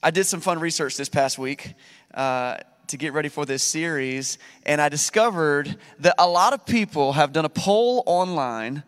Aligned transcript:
I 0.00 0.12
did 0.12 0.24
some 0.24 0.40
fun 0.40 0.60
research 0.60 0.96
this 0.96 1.08
past 1.08 1.38
week 1.38 1.74
uh, 2.14 2.58
to 2.86 2.96
get 2.96 3.12
ready 3.12 3.28
for 3.28 3.44
this 3.44 3.64
series, 3.64 4.38
and 4.64 4.80
I 4.80 4.88
discovered 4.88 5.76
that 5.98 6.14
a 6.18 6.28
lot 6.28 6.52
of 6.52 6.64
people 6.64 7.14
have 7.14 7.32
done 7.32 7.44
a 7.44 7.48
poll 7.48 8.04
online 8.06 8.84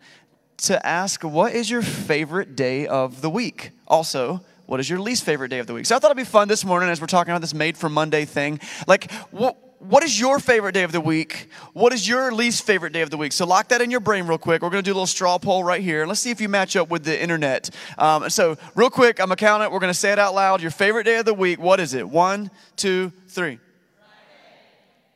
to 0.59 0.85
ask, 0.85 1.21
What 1.23 1.53
is 1.53 1.69
your 1.69 1.81
favorite 1.81 2.55
day 2.55 2.87
of 2.87 3.19
the 3.19 3.29
week? 3.29 3.71
Also, 3.89 4.39
what 4.67 4.79
is 4.79 4.89
your 4.89 4.99
least 4.99 5.25
favorite 5.25 5.49
day 5.49 5.59
of 5.59 5.67
the 5.67 5.73
week? 5.73 5.85
So 5.85 5.97
I 5.97 5.99
thought 5.99 6.11
it'd 6.11 6.17
be 6.17 6.23
fun 6.23 6.47
this 6.47 6.63
morning 6.63 6.87
as 6.87 7.01
we're 7.01 7.07
talking 7.07 7.31
about 7.31 7.41
this 7.41 7.53
made 7.53 7.75
for 7.75 7.89
Monday 7.89 8.23
thing. 8.23 8.61
Like, 8.87 9.11
what? 9.31 9.57
What 9.81 10.03
is 10.03 10.19
your 10.19 10.39
favorite 10.39 10.73
day 10.73 10.83
of 10.83 10.91
the 10.91 11.01
week? 11.01 11.49
What 11.73 11.91
is 11.91 12.07
your 12.07 12.31
least 12.31 12.65
favorite 12.65 12.93
day 12.93 13.01
of 13.01 13.09
the 13.09 13.17
week? 13.17 13.33
So 13.33 13.47
lock 13.47 13.69
that 13.69 13.81
in 13.81 13.89
your 13.89 13.99
brain 13.99 14.27
real 14.27 14.37
quick. 14.37 14.61
We're 14.61 14.69
going 14.69 14.83
to 14.83 14.87
do 14.87 14.93
a 14.93 14.93
little 14.93 15.07
straw 15.07 15.39
poll 15.39 15.63
right 15.63 15.81
here. 15.81 16.05
Let's 16.05 16.19
see 16.19 16.29
if 16.29 16.39
you 16.39 16.49
match 16.49 16.75
up 16.75 16.89
with 16.89 17.03
the 17.03 17.19
internet. 17.19 17.71
Um, 17.97 18.29
so 18.29 18.57
real 18.75 18.91
quick, 18.91 19.19
I'm 19.19 19.31
a 19.31 19.35
count 19.35 19.63
it. 19.63 19.71
We're 19.71 19.79
going 19.79 19.91
to 19.91 19.97
say 19.97 20.11
it 20.11 20.19
out 20.19 20.35
loud. 20.35 20.61
Your 20.61 20.69
favorite 20.69 21.05
day 21.05 21.17
of 21.17 21.25
the 21.25 21.33
week. 21.33 21.59
What 21.59 21.79
is 21.79 21.95
it? 21.95 22.07
One, 22.07 22.51
two, 22.75 23.11
three. 23.27 23.57
Friday. 23.57 24.09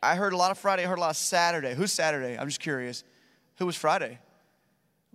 I 0.01 0.15
heard 0.15 0.33
a 0.33 0.37
lot 0.37 0.49
of 0.49 0.57
Friday. 0.57 0.83
I 0.83 0.87
heard 0.87 0.97
a 0.97 1.01
lot 1.01 1.11
of 1.11 1.17
Saturday. 1.17 1.75
Who's 1.75 1.91
Saturday? 1.91 2.35
I'm 2.35 2.47
just 2.47 2.59
curious. 2.59 3.03
Who 3.57 3.67
was 3.67 3.75
Friday? 3.75 4.17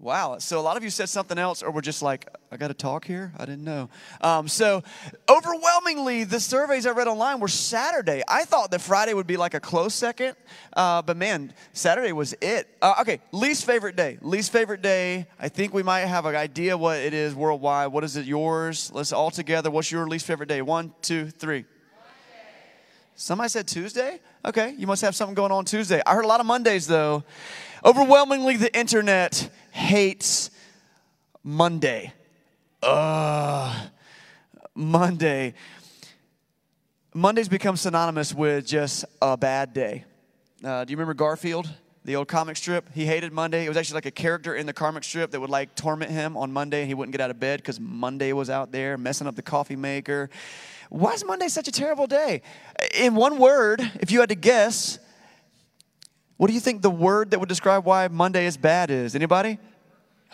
Wow. 0.01 0.39
So 0.39 0.59
a 0.59 0.63
lot 0.63 0.79
of 0.79 0.83
you 0.83 0.89
said 0.89 1.11
something 1.11 1.37
else, 1.37 1.63
or 1.63 1.71
we're 1.71 1.83
just 1.83 2.01
like, 2.01 2.27
I 2.51 2.57
got 2.57 2.69
to 2.69 2.75
talk 2.75 3.05
here? 3.05 3.35
I 3.37 3.45
didn't 3.45 3.65
know. 3.65 3.91
Um, 4.23 4.49
so 4.49 4.83
overwhelmingly, 5.29 6.25
the 6.25 6.41
surveys 6.41 6.87
I 6.87 6.93
read 6.93 7.07
online 7.07 7.39
were 7.39 7.49
Saturday. 7.49 8.23
I 8.27 8.47
thought 8.47 8.71
that 8.71 8.81
Friday 8.81 9.13
would 9.13 9.27
be 9.27 9.37
like 9.37 9.53
a 9.53 9.61
close 9.61 9.95
second, 9.95 10.37
uh, 10.73 11.03
but 11.03 11.19
man, 11.19 11.53
Saturday 11.75 12.13
was 12.13 12.35
it. 12.41 12.67
Uh, 12.81 12.95
okay, 13.03 13.21
least 13.31 13.67
favorite 13.67 13.95
day. 13.95 14.17
Least 14.23 14.53
favorite 14.53 14.81
day. 14.81 15.27
I 15.39 15.51
think 15.51 15.75
we 15.75 15.83
might 15.83 16.01
have 16.01 16.25
an 16.25 16.35
idea 16.35 16.79
what 16.79 16.99
it 16.99 17.13
is 17.13 17.35
worldwide. 17.35 17.93
What 17.93 18.03
is 18.03 18.17
it 18.17 18.25
yours? 18.25 18.91
Let's 18.95 19.13
all 19.13 19.31
together. 19.31 19.71
What's 19.71 19.93
your 19.93 20.09
least 20.09 20.27
favorite 20.27 20.49
day? 20.49 20.63
One, 20.63 20.95
two, 21.03 21.29
three. 21.29 21.67
Somebody 23.17 23.51
said 23.51 23.69
Tuesday? 23.69 24.19
Okay, 24.47 24.75
you 24.79 24.87
must 24.87 25.03
have 25.03 25.15
something 25.15 25.35
going 25.35 25.53
on 25.53 25.67
Tuesday. 25.67 26.01
I 26.07 26.15
heard 26.15 26.25
a 26.25 26.29
lot 26.29 26.41
of 26.41 26.47
Mondays 26.47 26.87
though. 26.87 27.23
Overwhelmingly, 27.85 28.57
the 28.57 28.77
internet 28.79 29.51
hates 29.73 30.51
Monday. 31.43 32.13
Ugh. 32.83 33.91
Monday. 34.75 35.55
Monday's 37.15 37.49
become 37.49 37.77
synonymous 37.77 38.35
with 38.35 38.67
just 38.67 39.05
a 39.23 39.37
bad 39.37 39.73
day. 39.73 40.05
Uh, 40.63 40.85
do 40.85 40.91
you 40.91 40.97
remember 40.97 41.15
Garfield, 41.15 41.71
the 42.05 42.17
old 42.17 42.29
comic 42.29 42.57
strip? 42.57 42.93
He 42.93 43.07
hated 43.07 43.33
Monday. 43.33 43.65
It 43.65 43.69
was 43.69 43.79
actually 43.79 43.97
like 43.97 44.07
a 44.07 44.11
character 44.11 44.55
in 44.55 44.67
the 44.67 44.73
comic 44.75 45.03
strip 45.03 45.31
that 45.31 45.41
would 45.41 45.51
like 45.51 45.75
torment 45.75 46.11
him 46.11 46.37
on 46.37 46.53
Monday, 46.53 46.81
and 46.81 46.89
he 46.89 46.95
wouldn't 46.95 47.13
get 47.13 47.23
out 47.23 47.31
of 47.31 47.41
bed 47.41 47.61
because 47.61 47.81
Monday 47.81 48.33
was 48.35 48.51
out 48.51 48.73
there 48.73 48.99
messing 48.99 49.27
up 49.27 49.37
the 49.37 49.43
coffee 49.43 49.77
maker. 49.77 50.29
Why 50.91 51.15
is 51.15 51.25
Monday 51.25 51.49
such 51.49 51.67
a 51.67 51.73
terrible 51.73 52.07
day? 52.07 52.43
In 52.95 53.15
one 53.15 53.39
word, 53.39 53.81
if 54.01 54.11
you 54.11 54.21
had 54.21 54.29
to 54.29 54.35
guess, 54.35 54.99
what 56.41 56.47
do 56.47 56.55
you 56.55 56.61
think 56.61 56.81
the 56.81 56.89
word 56.89 57.33
that 57.33 57.39
would 57.39 57.51
describe 57.51 57.85
why 57.85 58.09
Monday 58.09 58.47
is 58.47 58.57
bad 58.57 58.91
is? 58.91 59.15
Anybody? 59.15 59.59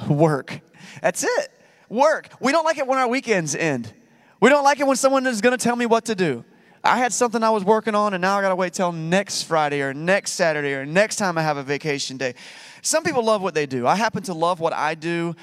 Work. 0.08 0.60
That's 1.02 1.24
it. 1.24 1.48
Work. 1.88 2.28
We 2.38 2.52
don't 2.52 2.64
like 2.64 2.78
it 2.78 2.86
when 2.86 2.96
our 2.96 3.08
weekends 3.08 3.56
end. 3.56 3.92
We 4.38 4.48
don't 4.48 4.62
like 4.62 4.78
it 4.78 4.86
when 4.86 4.94
someone 4.94 5.27
is 5.27 5.40
going 5.40 5.58
to 5.58 5.60
tell 5.60 5.74
me 5.74 5.84
what 5.84 6.04
to 6.04 6.14
do. 6.14 6.44
I 6.84 6.98
had 6.98 7.12
something 7.12 7.42
I 7.42 7.50
was 7.50 7.64
working 7.64 7.96
on, 7.96 8.14
and 8.14 8.22
now 8.22 8.38
I 8.38 8.40
got 8.40 8.50
to 8.50 8.54
wait 8.54 8.72
till 8.72 8.92
next 8.92 9.42
Friday 9.42 9.82
or 9.82 9.92
next 9.92 10.34
Saturday 10.34 10.74
or 10.74 10.86
next 10.86 11.16
time 11.16 11.36
I 11.36 11.42
have 11.42 11.56
a 11.56 11.64
vacation 11.64 12.16
day. 12.16 12.36
Some 12.82 13.02
people 13.02 13.24
love 13.24 13.42
what 13.42 13.54
they 13.54 13.66
do. 13.66 13.84
I 13.84 13.96
happen 13.96 14.22
to 14.22 14.32
love 14.32 14.60
what 14.60 14.74
I 14.74 14.94
do, 14.94 15.34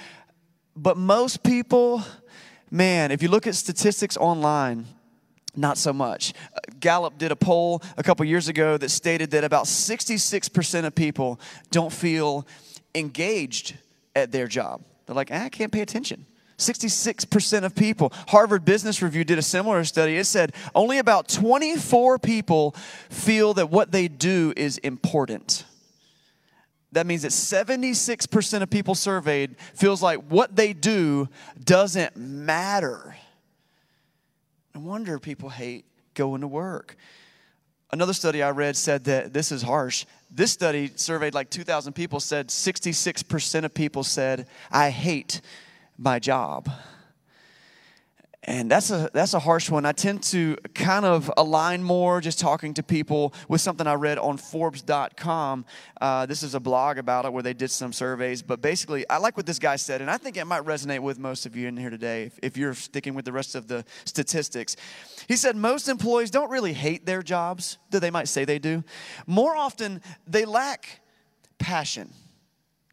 but 0.78 0.96
most 0.96 1.44
people, 1.44 2.02
man, 2.72 3.12
if 3.12 3.22
you 3.22 3.28
look 3.28 3.48
at 3.48 3.56
statistics 3.56 4.16
online, 4.16 4.86
not 5.56 5.78
so 5.78 5.94
much. 5.94 6.34
Gallup 6.80 7.18
did 7.18 7.32
a 7.32 7.36
poll 7.36 7.82
a 7.98 8.04
couple 8.04 8.26
years 8.26 8.48
ago 8.48 8.78
that 8.78 8.90
stated 8.90 9.32
that 9.32 9.44
about 9.44 9.66
66% 9.66 10.86
of 10.86 10.96
people 10.96 11.40
don't 11.72 11.92
feel 11.92 12.48
engaged 12.96 13.76
at 14.16 14.32
their 14.32 14.48
job. 14.48 14.82
They're 15.06 15.16
like, 15.16 15.32
eh, 15.32 15.46
I 15.46 15.50
can't 15.50 15.72
pay 15.72 15.82
attention. 15.82 16.26
66% 16.58 17.64
of 17.64 17.76
people. 17.76 18.12
Harvard 18.28 18.64
Business 18.64 19.02
Review 19.02 19.24
did 19.24 19.38
a 19.38 19.42
similar 19.42 19.84
study. 19.84 20.18
It 20.18 20.26
said 20.26 20.54
only 20.76 21.00
about 21.00 21.28
24 21.28 22.20
people 22.20 22.72
feel 23.10 23.54
that 23.56 23.70
what 23.70 23.92
they 23.92 24.08
do 24.08 24.54
is 24.56 24.78
important. 24.80 25.66
That 26.92 27.08
means 27.08 27.24
that 27.24 27.32
76% 27.32 28.62
of 28.62 28.70
people 28.70 28.94
surveyed 28.94 29.56
feels 29.74 30.02
like 30.04 30.20
what 30.30 30.56
they 30.56 30.74
do 30.74 31.28
doesn't 31.64 32.16
matter. 32.16 33.16
No 34.76 34.82
wonder 34.82 35.20
people 35.20 35.50
hate 35.50 35.86
going 36.14 36.42
to 36.42 36.48
work. 36.48 36.96
Another 37.92 38.14
study 38.14 38.42
I 38.42 38.50
read 38.50 38.76
said 38.76 39.04
that 39.04 39.34
this 39.34 39.52
is 39.52 39.62
harsh. 39.62 40.06
This 40.32 40.52
study 40.52 40.92
surveyed 40.96 41.36
like 41.36 41.52
2,000 41.52 41.94
people, 41.94 42.20
said 42.20 42.48
66% 42.48 43.66
of 43.66 43.74
people 43.74 44.04
said, 44.04 44.48
I 44.72 44.90
hate 44.90 45.42
my 45.98 46.18
job 46.18 46.70
and 48.46 48.70
that's 48.70 48.92
a 48.92 49.10
that's 49.14 49.34
a 49.34 49.40
harsh 49.40 49.70
one. 49.70 49.86
I 49.86 49.94
tend 49.94 50.24
to 50.24 50.58
kind 50.74 51.06
of 51.06 51.32
align 51.38 51.82
more 51.82 52.20
just 52.20 52.40
talking 52.40 52.74
to 52.74 52.84
people 52.84 53.34
with 53.48 53.62
something 53.62 53.88
I 53.88 53.94
read 53.94 54.18
on 54.18 54.38
Forbes.com. 54.38 55.66
Uh, 56.02 56.26
this 56.26 56.44
is 56.44 56.54
a 56.54 56.60
blog 56.60 56.98
about 56.98 57.26
it 57.26 57.32
where 57.32 57.44
they 57.44 57.54
did 57.54 57.72
some 57.72 57.94
surveys, 57.94 58.42
but 58.42 58.62
basically, 58.62 59.08
I 59.10 59.18
like 59.18 59.38
what 59.38 59.46
this 59.46 59.60
guy 59.60 59.78
said, 59.78 60.02
and 60.02 60.12
I 60.12 60.18
think 60.18 60.36
it 60.36 60.46
might 60.46 60.64
resonate 60.64 61.00
with 61.00 61.20
most 61.20 61.46
of 61.46 61.56
you 61.56 61.68
in 61.68 61.78
here 61.78 61.90
today 61.90 62.24
if, 62.24 62.40
if 62.42 62.58
you're 62.58 62.74
sticking 62.74 63.14
with 63.14 63.26
the 63.26 63.32
rest 63.32 63.56
of 63.56 63.68
the 63.68 63.86
statistics. 64.04 64.76
He 65.28 65.38
said 65.38 65.56
most 65.56 65.88
employees 65.88 66.30
don't 66.30 66.50
really 66.50 66.74
hate 66.74 67.06
their 67.06 67.24
jobs, 67.24 67.78
though 67.92 68.00
they 68.00 68.12
might 68.12 68.28
say 68.28 68.44
they 68.44 68.60
do. 68.60 68.84
More 69.26 69.56
often, 69.56 70.02
they 70.28 70.44
lack 70.44 71.02
passion 71.60 72.12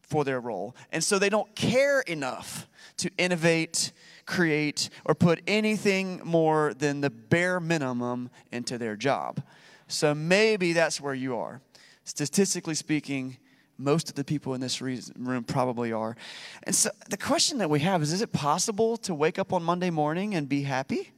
for 0.01 0.23
their 0.23 0.39
role, 0.39 0.75
and 0.91 1.03
so 1.03 1.19
they 1.19 1.29
don't 1.29 1.53
care 1.55 2.01
enough 2.01 2.67
to 2.97 3.09
innovate 3.17 3.91
create 4.31 4.89
or 5.03 5.13
put 5.13 5.41
anything 5.45 6.21
more 6.23 6.73
than 6.73 7.01
the 7.01 7.09
bare 7.09 7.59
minimum 7.59 8.29
into 8.51 8.77
their 8.77 8.95
job. 8.95 9.43
So 9.87 10.15
maybe 10.15 10.71
that's 10.71 11.01
where 11.01 11.13
you 11.13 11.35
are. 11.35 11.61
Statistically 12.05 12.75
speaking, 12.75 13.37
most 13.77 14.09
of 14.09 14.15
the 14.15 14.23
people 14.23 14.53
in 14.53 14.61
this 14.61 14.81
room 14.81 15.43
probably 15.43 15.91
are. 15.91 16.15
And 16.63 16.73
so 16.73 16.91
the 17.09 17.17
question 17.17 17.57
that 17.57 17.69
we 17.69 17.81
have 17.81 18.01
is 18.01 18.13
is 18.13 18.21
it 18.21 18.31
possible 18.31 18.95
to 18.97 19.13
wake 19.13 19.37
up 19.37 19.51
on 19.51 19.63
Monday 19.63 19.89
morning 19.89 20.33
and 20.33 20.47
be 20.47 20.61
happy? 20.61 21.11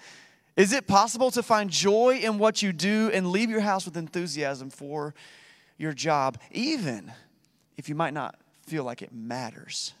is 0.56 0.72
it 0.72 0.86
possible 0.86 1.30
to 1.30 1.42
find 1.42 1.70
joy 1.70 2.18
in 2.22 2.38
what 2.38 2.60
you 2.60 2.72
do 2.72 3.10
and 3.14 3.30
leave 3.30 3.48
your 3.48 3.60
house 3.60 3.86
with 3.86 3.96
enthusiasm 3.96 4.68
for 4.68 5.14
your 5.78 5.92
job, 5.92 6.38
even 6.50 7.12
if 7.78 7.88
you 7.88 7.94
might 7.94 8.12
not 8.12 8.34
feel 8.66 8.84
like 8.84 9.00
it 9.00 9.12
matters? 9.14 9.94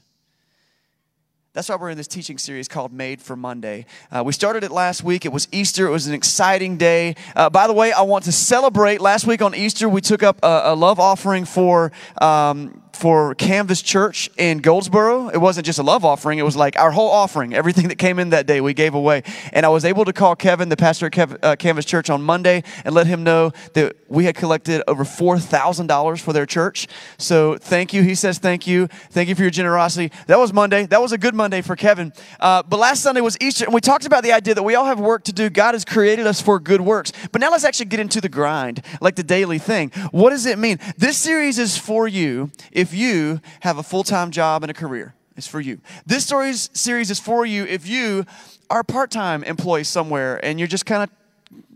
That's 1.58 1.68
why 1.68 1.74
we're 1.74 1.90
in 1.90 1.96
this 1.96 2.06
teaching 2.06 2.38
series 2.38 2.68
called 2.68 2.92
Made 2.92 3.20
for 3.20 3.34
Monday. 3.34 3.84
Uh, 4.12 4.22
we 4.24 4.32
started 4.32 4.62
it 4.62 4.70
last 4.70 5.02
week. 5.02 5.24
It 5.24 5.32
was 5.32 5.48
Easter. 5.50 5.88
It 5.88 5.90
was 5.90 6.06
an 6.06 6.14
exciting 6.14 6.76
day. 6.76 7.16
Uh, 7.34 7.50
by 7.50 7.66
the 7.66 7.72
way, 7.72 7.90
I 7.90 8.02
want 8.02 8.26
to 8.26 8.32
celebrate. 8.32 9.00
Last 9.00 9.26
week 9.26 9.42
on 9.42 9.56
Easter, 9.56 9.88
we 9.88 10.00
took 10.00 10.22
up 10.22 10.38
a, 10.44 10.60
a 10.66 10.76
love 10.76 11.00
offering 11.00 11.44
for 11.44 11.90
um, 12.22 12.80
for 12.98 13.36
Canvas 13.36 13.80
Church 13.80 14.28
in 14.36 14.58
Goldsboro. 14.58 15.28
It 15.28 15.38
wasn't 15.38 15.66
just 15.66 15.78
a 15.78 15.84
love 15.84 16.04
offering, 16.04 16.40
it 16.40 16.42
was 16.42 16.56
like 16.56 16.76
our 16.76 16.90
whole 16.90 17.10
offering, 17.10 17.54
everything 17.54 17.86
that 17.88 17.96
came 17.96 18.18
in 18.18 18.30
that 18.30 18.46
day, 18.46 18.60
we 18.60 18.74
gave 18.74 18.94
away. 18.94 19.22
And 19.52 19.64
I 19.64 19.68
was 19.68 19.84
able 19.84 20.04
to 20.04 20.12
call 20.12 20.34
Kevin, 20.34 20.68
the 20.68 20.76
pastor 20.76 21.06
at 21.06 21.12
Kev, 21.12 21.38
uh, 21.42 21.54
Canvas 21.54 21.84
Church, 21.84 22.10
on 22.10 22.22
Monday 22.22 22.64
and 22.84 22.94
let 22.94 23.06
him 23.06 23.22
know 23.22 23.52
that 23.74 23.96
we 24.08 24.24
had 24.24 24.34
collected 24.34 24.82
over 24.88 25.04
$4,000 25.04 26.20
for 26.20 26.32
their 26.32 26.44
church. 26.44 26.88
So 27.18 27.56
thank 27.56 27.92
you. 27.92 28.02
He 28.02 28.16
says 28.16 28.38
thank 28.38 28.66
you. 28.66 28.88
Thank 29.10 29.28
you 29.28 29.36
for 29.36 29.42
your 29.42 29.50
generosity. 29.52 30.10
That 30.26 30.38
was 30.38 30.52
Monday. 30.52 30.86
That 30.86 31.00
was 31.00 31.12
a 31.12 31.18
good 31.18 31.36
Monday 31.36 31.62
for 31.62 31.76
Kevin. 31.76 32.12
Uh, 32.40 32.64
but 32.64 32.80
last 32.80 33.02
Sunday 33.02 33.20
was 33.20 33.36
Easter, 33.40 33.64
and 33.64 33.72
we 33.72 33.80
talked 33.80 34.06
about 34.06 34.24
the 34.24 34.32
idea 34.32 34.54
that 34.54 34.64
we 34.64 34.74
all 34.74 34.86
have 34.86 34.98
work 34.98 35.22
to 35.24 35.32
do. 35.32 35.50
God 35.50 35.74
has 35.74 35.84
created 35.84 36.26
us 36.26 36.42
for 36.42 36.58
good 36.58 36.80
works. 36.80 37.12
But 37.30 37.40
now 37.40 37.52
let's 37.52 37.64
actually 37.64 37.86
get 37.86 38.00
into 38.00 38.20
the 38.20 38.28
grind, 38.28 38.82
like 39.00 39.14
the 39.14 39.22
daily 39.22 39.58
thing. 39.58 39.90
What 40.10 40.30
does 40.30 40.46
it 40.46 40.58
mean? 40.58 40.80
This 40.96 41.16
series 41.16 41.60
is 41.60 41.78
for 41.78 42.08
you 42.08 42.50
if 42.72 42.87
if 42.88 42.94
you 42.94 43.40
have 43.60 43.76
a 43.76 43.82
full 43.82 44.02
time 44.02 44.30
job 44.30 44.62
and 44.62 44.70
a 44.70 44.74
career. 44.74 45.14
It's 45.36 45.46
for 45.46 45.60
you. 45.60 45.80
This 46.06 46.24
stories 46.24 46.70
series 46.72 47.10
is 47.10 47.20
for 47.20 47.44
you 47.44 47.64
if 47.64 47.86
you 47.86 48.24
are 48.70 48.80
a 48.80 48.84
part 48.84 49.10
time 49.10 49.44
employee 49.44 49.84
somewhere 49.84 50.44
and 50.44 50.58
you're 50.58 50.68
just 50.68 50.86
kind 50.86 51.02
of 51.02 51.10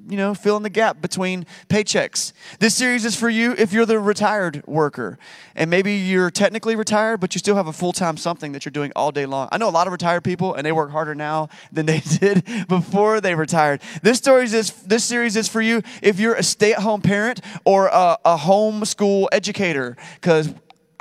you 0.08 0.16
know, 0.16 0.34
filling 0.34 0.62
the 0.62 0.70
gap 0.70 1.00
between 1.00 1.46
paychecks. 1.68 2.32
This 2.58 2.74
series 2.74 3.04
is 3.04 3.14
for 3.14 3.28
you 3.28 3.54
if 3.56 3.72
you're 3.72 3.86
the 3.86 3.98
retired 3.98 4.62
worker. 4.66 5.18
And 5.54 5.70
maybe 5.70 5.94
you're 5.94 6.30
technically 6.30 6.76
retired, 6.76 7.20
but 7.20 7.34
you 7.34 7.38
still 7.38 7.56
have 7.56 7.68
a 7.68 7.72
full 7.72 7.92
time 7.92 8.16
something 8.16 8.52
that 8.52 8.64
you're 8.64 8.72
doing 8.72 8.92
all 8.96 9.12
day 9.12 9.26
long. 9.26 9.48
I 9.52 9.58
know 9.58 9.68
a 9.68 9.70
lot 9.70 9.86
of 9.86 9.92
retired 9.92 10.24
people, 10.24 10.54
and 10.54 10.66
they 10.66 10.72
work 10.72 10.90
harder 10.90 11.14
now 11.14 11.48
than 11.70 11.86
they 11.86 12.00
did 12.18 12.44
before 12.68 13.20
they 13.20 13.34
retired. 13.34 13.80
This, 14.02 14.18
story 14.18 14.44
is, 14.44 14.72
this 14.82 15.04
series 15.04 15.36
is 15.36 15.48
for 15.48 15.62
you 15.62 15.82
if 16.02 16.18
you're 16.18 16.34
a 16.34 16.42
stay 16.42 16.72
at 16.72 16.80
home 16.80 17.00
parent 17.00 17.40
or 17.64 17.86
a, 17.86 18.18
a 18.24 18.36
homeschool 18.36 19.28
educator, 19.30 19.96
because 20.14 20.52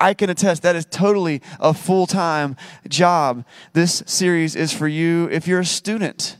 I 0.01 0.15
can 0.15 0.29
attest 0.31 0.63
that 0.63 0.75
is 0.75 0.85
totally 0.85 1.41
a 1.59 1.73
full 1.73 2.07
time 2.07 2.55
job. 2.89 3.45
This 3.73 4.01
series 4.07 4.55
is 4.55 4.73
for 4.73 4.87
you 4.87 5.29
if 5.31 5.47
you're 5.47 5.59
a 5.59 5.65
student 5.65 6.37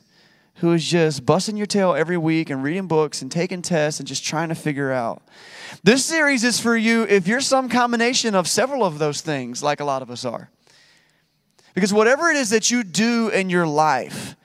who 0.56 0.74
is 0.74 0.84
just 0.86 1.26
busting 1.26 1.58
your 1.58 1.68
tail 1.68 1.94
every 1.94 2.18
week 2.18 2.50
and 2.50 2.64
reading 2.64 2.88
books 2.88 3.22
and 3.22 3.32
taking 3.32 3.62
tests 3.62 4.00
and 4.00 4.08
just 4.08 4.24
trying 4.24 4.50
to 4.50 4.56
figure 4.56 4.92
out. 4.92 5.22
This 5.84 6.06
series 6.06 6.44
is 6.44 6.60
for 6.60 6.76
you 6.76 7.04
if 7.04 7.28
you're 7.28 7.42
some 7.42 7.70
combination 7.70 8.36
of 8.36 8.48
several 8.48 8.84
of 8.84 9.00
those 9.00 9.22
things, 9.22 9.62
like 9.62 9.80
a 9.80 9.86
lot 9.86 10.02
of 10.02 10.10
us 10.10 10.26
are. 10.26 10.50
Because 11.74 11.94
whatever 11.94 12.30
it 12.30 12.38
is 12.38 12.50
that 12.50 12.70
you 12.70 12.84
do 12.84 13.30
in 13.30 13.50
your 13.50 13.66
life, 13.66 14.36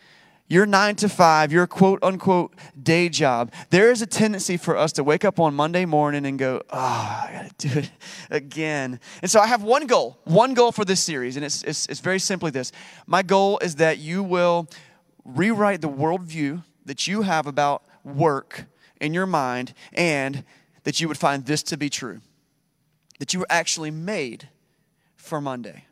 your 0.48 0.66
nine 0.66 0.94
to 0.96 1.08
five, 1.08 1.52
your 1.52 1.66
quote 1.66 2.02
unquote 2.02 2.54
day 2.80 3.08
job, 3.08 3.52
there 3.70 3.90
is 3.90 4.02
a 4.02 4.06
tendency 4.06 4.56
for 4.56 4.76
us 4.76 4.92
to 4.92 5.04
wake 5.04 5.24
up 5.24 5.40
on 5.40 5.54
Monday 5.54 5.84
morning 5.84 6.26
and 6.26 6.38
go, 6.38 6.62
oh, 6.70 6.78
I 6.78 7.30
gotta 7.32 7.68
do 7.68 7.78
it 7.80 7.90
again. 8.30 9.00
And 9.22 9.30
so 9.30 9.40
I 9.40 9.46
have 9.46 9.62
one 9.62 9.86
goal, 9.86 10.18
one 10.24 10.54
goal 10.54 10.72
for 10.72 10.84
this 10.84 11.02
series, 11.02 11.36
and 11.36 11.44
it's, 11.44 11.62
it's, 11.64 11.86
it's 11.86 12.00
very 12.00 12.18
simply 12.18 12.50
this. 12.50 12.72
My 13.06 13.22
goal 13.22 13.58
is 13.58 13.76
that 13.76 13.98
you 13.98 14.22
will 14.22 14.68
rewrite 15.24 15.80
the 15.80 15.88
worldview 15.88 16.62
that 16.84 17.06
you 17.06 17.22
have 17.22 17.46
about 17.46 17.82
work 18.04 18.66
in 19.00 19.12
your 19.12 19.26
mind 19.26 19.74
and 19.92 20.44
that 20.84 21.00
you 21.00 21.08
would 21.08 21.18
find 21.18 21.44
this 21.46 21.62
to 21.64 21.76
be 21.76 21.90
true 21.90 22.20
that 23.18 23.32
you 23.32 23.40
were 23.40 23.46
actually 23.48 23.90
made 23.90 24.48
for 25.16 25.40
Monday. 25.40 25.84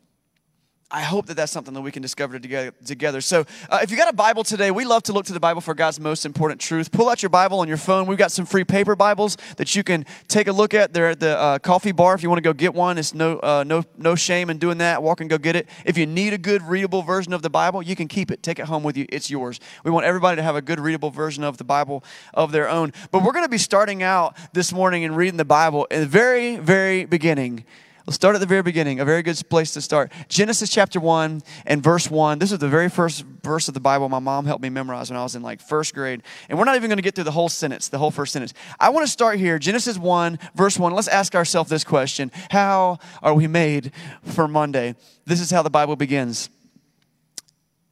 I 0.91 1.01
hope 1.01 1.25
that 1.25 1.33
that's 1.33 1.51
something 1.51 1.73
that 1.73 1.81
we 1.81 1.91
can 1.91 2.03
discover 2.03 2.37
together. 2.37 3.19
So, 3.19 3.45
uh, 3.69 3.79
if 3.81 3.89
you 3.89 3.97
got 3.97 4.07
a 4.07 4.15
Bible 4.15 4.43
today, 4.43 4.69
we 4.69 4.85
love 4.85 5.01
to 5.03 5.13
look 5.13 5.25
to 5.25 5.33
the 5.33 5.39
Bible 5.39 5.59
for 5.59 5.73
God's 5.73 5.99
most 5.99 6.27
important 6.27 6.61
truth. 6.61 6.91
Pull 6.91 7.09
out 7.09 7.23
your 7.23 7.31
Bible 7.31 7.59
on 7.59 7.67
your 7.67 7.77
phone. 7.77 8.05
We've 8.05 8.19
got 8.19 8.31
some 8.31 8.45
free 8.45 8.63
paper 8.63 8.95
Bibles 8.95 9.35
that 9.57 9.75
you 9.75 9.83
can 9.83 10.05
take 10.27 10.47
a 10.47 10.51
look 10.51 10.75
at. 10.75 10.93
They're 10.93 11.09
at 11.09 11.19
the 11.19 11.39
uh, 11.39 11.57
coffee 11.57 11.91
bar. 11.91 12.13
If 12.13 12.21
you 12.21 12.29
want 12.29 12.37
to 12.37 12.47
go 12.47 12.53
get 12.53 12.75
one, 12.75 12.99
it's 12.99 13.15
no 13.15 13.39
uh, 13.39 13.63
no 13.65 13.83
no 13.97 14.13
shame 14.13 14.51
in 14.51 14.59
doing 14.59 14.77
that. 14.77 15.01
Walk 15.01 15.21
and 15.21 15.29
go 15.29 15.39
get 15.39 15.55
it. 15.55 15.67
If 15.85 15.97
you 15.97 16.05
need 16.05 16.33
a 16.33 16.37
good 16.37 16.61
readable 16.61 17.01
version 17.01 17.33
of 17.33 17.41
the 17.41 17.49
Bible, 17.49 17.81
you 17.81 17.95
can 17.95 18.07
keep 18.07 18.29
it. 18.29 18.43
Take 18.43 18.59
it 18.59 18.67
home 18.67 18.83
with 18.83 18.95
you. 18.95 19.07
It's 19.09 19.31
yours. 19.31 19.59
We 19.83 19.89
want 19.89 20.05
everybody 20.05 20.35
to 20.35 20.43
have 20.43 20.55
a 20.55 20.61
good 20.61 20.79
readable 20.79 21.09
version 21.09 21.43
of 21.43 21.57
the 21.57 21.63
Bible 21.63 22.03
of 22.35 22.51
their 22.51 22.69
own. 22.69 22.93
But 23.09 23.23
we're 23.23 23.33
going 23.33 23.45
to 23.45 23.49
be 23.49 23.57
starting 23.57 24.03
out 24.03 24.37
this 24.53 24.71
morning 24.71 25.03
and 25.03 25.17
reading 25.17 25.37
the 25.37 25.45
Bible 25.45 25.85
in 25.85 26.01
the 26.01 26.07
very 26.07 26.57
very 26.57 27.05
beginning 27.05 27.65
Let's 28.05 28.17
start 28.17 28.35
at 28.35 28.39
the 28.39 28.45
very 28.45 28.61
beginning, 28.61 28.99
a 28.99 29.05
very 29.05 29.23
good 29.23 29.41
place 29.49 29.73
to 29.73 29.81
start. 29.81 30.11
Genesis 30.27 30.69
chapter 30.69 30.99
1 30.99 31.41
and 31.65 31.81
verse 31.81 32.09
1. 32.09 32.37
This 32.37 32.51
is 32.51 32.59
the 32.59 32.69
very 32.69 32.87
first 32.87 33.25
verse 33.43 33.67
of 33.67 33.73
the 33.73 33.79
Bible 33.79 34.07
my 34.09 34.19
mom 34.19 34.45
helped 34.45 34.61
me 34.61 34.69
memorize 34.69 35.09
when 35.09 35.17
I 35.17 35.23
was 35.23 35.33
in 35.33 35.41
like 35.41 35.59
first 35.59 35.95
grade. 35.95 36.21
And 36.47 36.59
we're 36.59 36.65
not 36.65 36.75
even 36.75 36.87
going 36.87 36.99
to 36.99 37.03
get 37.03 37.15
through 37.15 37.23
the 37.23 37.31
whole 37.31 37.49
sentence, 37.49 37.87
the 37.89 37.97
whole 37.97 38.11
first 38.11 38.31
sentence. 38.31 38.53
I 38.79 38.89
want 38.89 39.07
to 39.07 39.11
start 39.11 39.39
here, 39.39 39.57
Genesis 39.57 39.97
1, 39.97 40.37
verse 40.53 40.77
1. 40.77 40.93
Let's 40.93 41.07
ask 41.07 41.33
ourselves 41.33 41.71
this 41.71 41.83
question 41.83 42.31
How 42.51 42.99
are 43.23 43.33
we 43.33 43.47
made 43.47 43.91
for 44.21 44.47
Monday? 44.47 44.93
This 45.25 45.41
is 45.41 45.49
how 45.49 45.63
the 45.63 45.71
Bible 45.71 45.95
begins. 45.95 46.49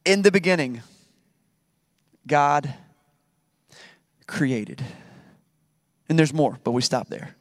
In 0.04 0.22
the 0.22 0.30
beginning, 0.30 0.82
God 2.24 2.72
created. 4.28 4.80
And 6.08 6.16
there's 6.16 6.32
more, 6.32 6.60
but 6.62 6.70
we 6.70 6.82
stop 6.82 7.08
there. 7.08 7.34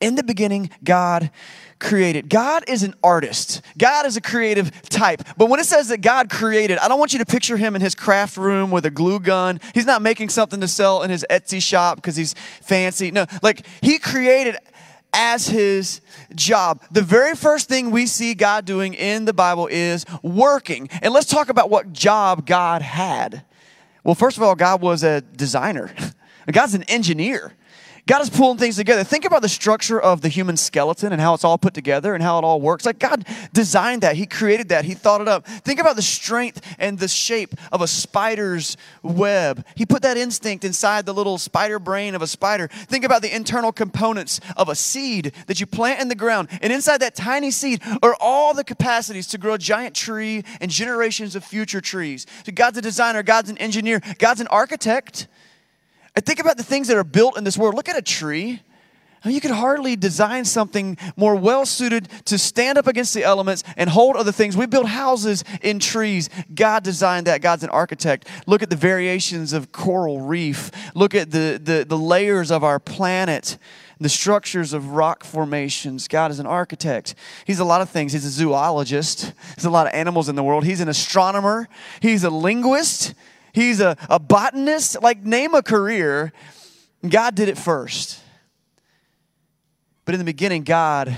In 0.00 0.14
the 0.14 0.22
beginning, 0.22 0.70
God 0.84 1.30
created. 1.78 2.28
God 2.28 2.64
is 2.68 2.82
an 2.82 2.94
artist. 3.02 3.62
God 3.76 4.06
is 4.06 4.16
a 4.16 4.20
creative 4.20 4.70
type. 4.88 5.22
But 5.36 5.48
when 5.48 5.60
it 5.60 5.66
says 5.66 5.88
that 5.88 6.00
God 6.00 6.30
created, 6.30 6.78
I 6.78 6.88
don't 6.88 6.98
want 6.98 7.12
you 7.12 7.18
to 7.18 7.26
picture 7.26 7.56
him 7.56 7.74
in 7.74 7.82
his 7.82 7.94
craft 7.94 8.36
room 8.36 8.70
with 8.70 8.86
a 8.86 8.90
glue 8.90 9.20
gun. 9.20 9.60
He's 9.74 9.86
not 9.86 10.02
making 10.02 10.30
something 10.30 10.60
to 10.60 10.68
sell 10.68 11.02
in 11.02 11.10
his 11.10 11.24
Etsy 11.30 11.60
shop 11.60 11.96
because 11.96 12.16
he's 12.16 12.34
fancy. 12.62 13.10
No, 13.10 13.26
like 13.42 13.66
he 13.82 13.98
created 13.98 14.56
as 15.12 15.48
his 15.48 16.00
job. 16.34 16.82
The 16.90 17.02
very 17.02 17.34
first 17.34 17.68
thing 17.68 17.90
we 17.90 18.06
see 18.06 18.34
God 18.34 18.64
doing 18.64 18.94
in 18.94 19.24
the 19.24 19.32
Bible 19.32 19.66
is 19.66 20.04
working. 20.22 20.88
And 21.02 21.12
let's 21.12 21.26
talk 21.26 21.48
about 21.48 21.70
what 21.70 21.92
job 21.92 22.46
God 22.46 22.82
had. 22.82 23.44
Well, 24.04 24.14
first 24.14 24.36
of 24.36 24.42
all, 24.42 24.54
God 24.54 24.82
was 24.82 25.02
a 25.02 25.22
designer. 25.22 25.90
God's 26.52 26.74
an 26.74 26.84
engineer. 26.84 27.54
God 28.06 28.22
is 28.22 28.30
pulling 28.30 28.56
things 28.56 28.76
together. 28.76 29.02
Think 29.02 29.24
about 29.24 29.42
the 29.42 29.48
structure 29.48 30.00
of 30.00 30.20
the 30.20 30.28
human 30.28 30.56
skeleton 30.56 31.12
and 31.12 31.20
how 31.20 31.34
it's 31.34 31.42
all 31.42 31.58
put 31.58 31.74
together 31.74 32.14
and 32.14 32.22
how 32.22 32.38
it 32.38 32.44
all 32.44 32.60
works. 32.60 32.86
Like 32.86 33.00
God 33.00 33.26
designed 33.52 34.02
that, 34.02 34.14
He 34.14 34.26
created 34.26 34.68
that, 34.68 34.84
He 34.84 34.94
thought 34.94 35.20
it 35.20 35.26
up. 35.26 35.44
Think 35.44 35.80
about 35.80 35.96
the 35.96 36.02
strength 36.02 36.60
and 36.78 37.00
the 37.00 37.08
shape 37.08 37.54
of 37.72 37.82
a 37.82 37.88
spider's 37.88 38.76
web. 39.02 39.66
He 39.74 39.84
put 39.84 40.02
that 40.02 40.16
instinct 40.16 40.64
inside 40.64 41.04
the 41.04 41.14
little 41.14 41.36
spider 41.36 41.80
brain 41.80 42.14
of 42.14 42.22
a 42.22 42.28
spider. 42.28 42.68
Think 42.68 43.04
about 43.04 43.22
the 43.22 43.34
internal 43.34 43.72
components 43.72 44.40
of 44.56 44.68
a 44.68 44.76
seed 44.76 45.32
that 45.48 45.58
you 45.58 45.66
plant 45.66 46.00
in 46.00 46.06
the 46.06 46.14
ground. 46.14 46.48
And 46.62 46.72
inside 46.72 46.98
that 46.98 47.16
tiny 47.16 47.50
seed 47.50 47.82
are 48.02 48.16
all 48.20 48.54
the 48.54 48.64
capacities 48.64 49.26
to 49.28 49.38
grow 49.38 49.54
a 49.54 49.58
giant 49.58 49.96
tree 49.96 50.44
and 50.60 50.70
generations 50.70 51.34
of 51.34 51.44
future 51.44 51.80
trees. 51.80 52.24
So 52.44 52.52
God's 52.52 52.78
a 52.78 52.82
designer, 52.82 53.24
God's 53.24 53.50
an 53.50 53.58
engineer, 53.58 54.00
God's 54.18 54.40
an 54.40 54.46
architect. 54.46 55.26
Think 56.16 56.40
about 56.40 56.56
the 56.56 56.62
things 56.62 56.88
that 56.88 56.96
are 56.96 57.04
built 57.04 57.36
in 57.36 57.44
this 57.44 57.58
world. 57.58 57.74
Look 57.74 57.88
at 57.88 57.96
a 57.96 58.02
tree. 58.02 58.60
You 59.24 59.40
could 59.40 59.50
hardly 59.50 59.96
design 59.96 60.44
something 60.44 60.96
more 61.16 61.34
well 61.34 61.66
suited 61.66 62.08
to 62.26 62.38
stand 62.38 62.78
up 62.78 62.86
against 62.86 63.14
the 63.14 63.24
elements 63.24 63.64
and 63.76 63.90
hold 63.90 64.16
other 64.16 64.32
things. 64.32 64.56
We 64.56 64.66
build 64.66 64.86
houses 64.86 65.42
in 65.62 65.78
trees. 65.78 66.30
God 66.54 66.84
designed 66.84 67.26
that. 67.26 67.40
God's 67.40 67.64
an 67.64 67.70
architect. 67.70 68.28
Look 68.46 68.62
at 68.62 68.70
the 68.70 68.76
variations 68.76 69.52
of 69.52 69.72
coral 69.72 70.20
reef. 70.20 70.70
Look 70.94 71.14
at 71.14 71.30
the, 71.30 71.60
the, 71.62 71.84
the 71.88 71.98
layers 71.98 72.50
of 72.50 72.62
our 72.62 72.78
planet, 72.78 73.58
the 73.98 74.08
structures 74.08 74.72
of 74.72 74.90
rock 74.90 75.24
formations. 75.24 76.06
God 76.06 76.30
is 76.30 76.38
an 76.38 76.46
architect. 76.46 77.14
He's 77.46 77.58
a 77.58 77.64
lot 77.64 77.80
of 77.80 77.90
things. 77.90 78.12
He's 78.12 78.24
a 78.24 78.30
zoologist. 78.30 79.32
There's 79.56 79.64
a 79.64 79.70
lot 79.70 79.86
of 79.86 79.92
animals 79.94 80.28
in 80.28 80.36
the 80.36 80.44
world. 80.44 80.64
He's 80.64 80.80
an 80.80 80.88
astronomer. 80.88 81.68
He's 82.00 82.22
a 82.22 82.30
linguist 82.30 83.14
he's 83.56 83.80
a, 83.80 83.96
a 84.08 84.20
botanist. 84.20 85.02
Like, 85.02 85.24
name 85.24 85.54
a 85.54 85.62
career. 85.62 86.32
God 87.06 87.34
did 87.34 87.48
it 87.48 87.58
first. 87.58 88.20
But 90.04 90.14
in 90.14 90.18
the 90.18 90.24
beginning, 90.24 90.62
God 90.62 91.16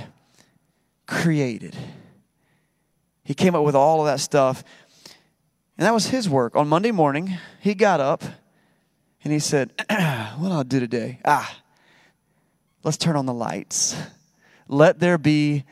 created. 1.06 1.76
He 3.24 3.34
came 3.34 3.54
up 3.54 3.64
with 3.64 3.74
all 3.74 4.00
of 4.00 4.06
that 4.06 4.20
stuff. 4.20 4.64
And 5.76 5.84
that 5.86 5.92
was 5.92 6.06
his 6.06 6.28
work. 6.28 6.56
On 6.56 6.68
Monday 6.68 6.92
morning, 6.92 7.36
he 7.60 7.74
got 7.74 8.00
up 8.00 8.24
and 9.22 9.32
he 9.32 9.38
said, 9.38 9.72
What 9.90 10.52
I'll 10.52 10.64
do 10.64 10.80
today? 10.80 11.20
Ah, 11.24 11.60
let's 12.84 12.96
turn 12.96 13.16
on 13.16 13.26
the 13.26 13.34
lights. 13.34 13.96
Let 14.68 14.98
there 15.00 15.18
be 15.18 15.64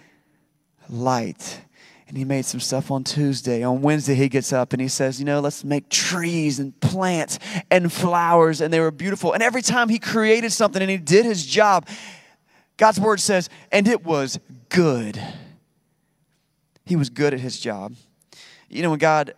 light 0.89 1.61
and 2.09 2.17
he 2.17 2.25
made 2.25 2.45
some 2.45 2.61
stuff 2.61 2.91
on 2.91 3.03
Tuesday. 3.03 3.65
On 3.65 3.83
Wednesday, 3.83 4.15
he 4.15 4.29
gets 4.29 4.53
up 4.53 4.73
and 4.73 4.81
he 4.81 4.87
says, 4.87 5.19
You 5.19 5.25
know, 5.25 5.41
let's 5.41 5.65
make 5.65 5.89
trees 5.89 6.61
and 6.61 6.79
plants 6.81 7.39
and 7.71 7.93
flowers. 7.93 8.61
And 8.61 8.73
they 8.73 8.79
were 8.79 8.93
beautiful. 8.93 9.33
And 9.33 9.43
every 9.43 9.63
time 9.63 9.89
he 9.89 9.99
created 9.99 10.53
something 10.53 10.81
and 10.81 10.91
he 10.91 10.99
did 10.99 11.25
his 11.25 11.45
job, 11.45 11.89
God's 12.77 13.01
word 13.01 13.21
says, 13.21 13.49
and 13.73 13.89
it 13.89 14.05
was 14.05 14.39
good. 14.69 15.21
He 16.85 16.95
was 16.95 17.11
good 17.11 17.35
at 17.35 17.41
his 17.41 17.59
job. 17.59 17.95
You 18.69 18.83
know, 18.83 18.91
when 18.91 18.99
God 18.99 19.35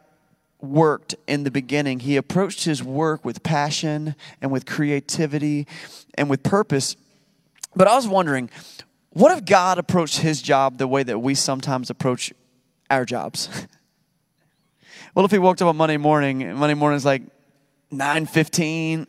worked 0.60 1.14
in 1.26 1.44
the 1.44 1.50
beginning, 1.50 2.00
he 2.00 2.16
approached 2.16 2.64
his 2.64 2.82
work 2.82 3.24
with 3.24 3.42
passion 3.42 4.14
and 4.42 4.50
with 4.50 4.66
creativity 4.66 5.66
and 6.16 6.28
with 6.28 6.42
purpose. 6.42 6.96
But 7.76 7.86
I 7.86 7.94
was 7.94 8.08
wondering, 8.08 8.50
what 9.10 9.36
if 9.36 9.44
God 9.44 9.78
approached 9.78 10.18
his 10.18 10.42
job 10.42 10.78
the 10.78 10.88
way 10.88 11.02
that 11.02 11.20
we 11.20 11.34
sometimes 11.34 11.90
approach 11.90 12.32
our 12.90 13.04
jobs. 13.04 13.48
well, 15.14 15.24
if 15.24 15.30
he 15.30 15.38
woke 15.38 15.60
up 15.60 15.68
on 15.68 15.76
Monday 15.76 15.96
morning, 15.96 16.54
Monday 16.54 16.74
morning 16.74 16.96
is 16.96 17.04
like 17.04 17.22
9.15, 17.92 19.06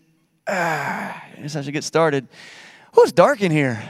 ah, 0.48 1.24
I 1.38 1.41
guess 1.41 1.55
I 1.55 1.62
should 1.62 1.74
get 1.74 1.83
started. 1.83 2.27
Oh, 2.95 3.03
it's 3.03 3.12
dark 3.12 3.41
in 3.41 3.51
here. 3.51 3.81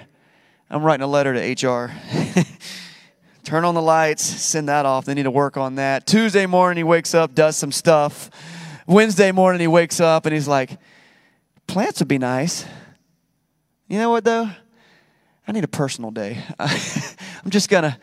I'm 0.69 0.83
writing 0.83 1.03
a 1.03 1.07
letter 1.07 1.33
to 1.33 1.67
HR. 1.67 1.91
Turn 3.43 3.65
on 3.65 3.73
the 3.73 3.81
lights, 3.81 4.23
send 4.23 4.69
that 4.69 4.85
off. 4.85 5.05
They 5.05 5.15
need 5.15 5.23
to 5.23 5.31
work 5.31 5.57
on 5.57 5.75
that. 5.75 6.05
Tuesday 6.05 6.45
morning, 6.45 6.77
he 6.77 6.83
wakes 6.83 7.15
up, 7.15 7.33
does 7.33 7.55
some 7.55 7.71
stuff. 7.71 8.29
Wednesday 8.85 9.31
morning, 9.31 9.61
he 9.61 9.67
wakes 9.67 9.99
up 9.99 10.25
and 10.25 10.33
he's 10.33 10.47
like, 10.47 10.77
plants 11.65 11.99
would 11.99 12.07
be 12.07 12.19
nice. 12.19 12.65
You 13.87 13.97
know 13.97 14.11
what, 14.11 14.23
though? 14.23 14.49
I 15.47 15.51
need 15.51 15.63
a 15.63 15.67
personal 15.67 16.11
day. 16.11 16.43
I'm 16.59 17.49
just 17.49 17.69
going 17.69 17.83
to 17.83 17.97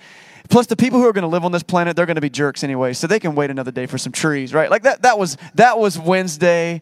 Plus, 0.48 0.66
the 0.66 0.76
people 0.76 1.00
who 1.00 1.06
are 1.06 1.12
going 1.12 1.22
to 1.22 1.28
live 1.28 1.44
on 1.44 1.52
this 1.52 1.62
planet, 1.62 1.96
they're 1.96 2.06
going 2.06 2.16
to 2.16 2.20
be 2.20 2.30
jerks 2.30 2.62
anyway, 2.62 2.92
so 2.92 3.06
they 3.06 3.18
can 3.18 3.34
wait 3.34 3.50
another 3.50 3.70
day 3.70 3.86
for 3.86 3.98
some 3.98 4.12
trees, 4.12 4.54
right? 4.54 4.70
Like 4.70 4.82
that, 4.82 5.02
that 5.02 5.18
was 5.18 5.36
that 5.54 5.78
was 5.78 5.98
Wednesday, 5.98 6.80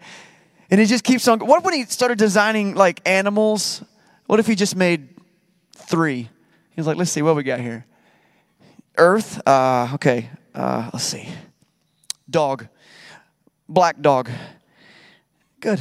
and 0.70 0.80
he 0.80 0.86
just 0.86 1.04
keeps 1.04 1.26
on. 1.28 1.40
What 1.40 1.58
if 1.58 1.64
when 1.64 1.74
he 1.74 1.84
started 1.84 2.18
designing 2.18 2.74
like 2.74 3.00
animals? 3.06 3.82
What 4.26 4.40
if 4.40 4.46
he 4.46 4.54
just 4.54 4.76
made 4.76 5.08
three? 5.74 6.22
He 6.22 6.80
was 6.80 6.86
like, 6.86 6.96
let's 6.96 7.10
see 7.10 7.22
what 7.22 7.36
we 7.36 7.42
got 7.42 7.60
here. 7.60 7.86
Earth, 8.96 9.40
uh, 9.46 9.90
okay, 9.94 10.30
uh, 10.54 10.90
let's 10.92 11.04
see. 11.04 11.28
Dog, 12.28 12.66
black 13.68 14.00
dog. 14.00 14.30
Good. 15.60 15.80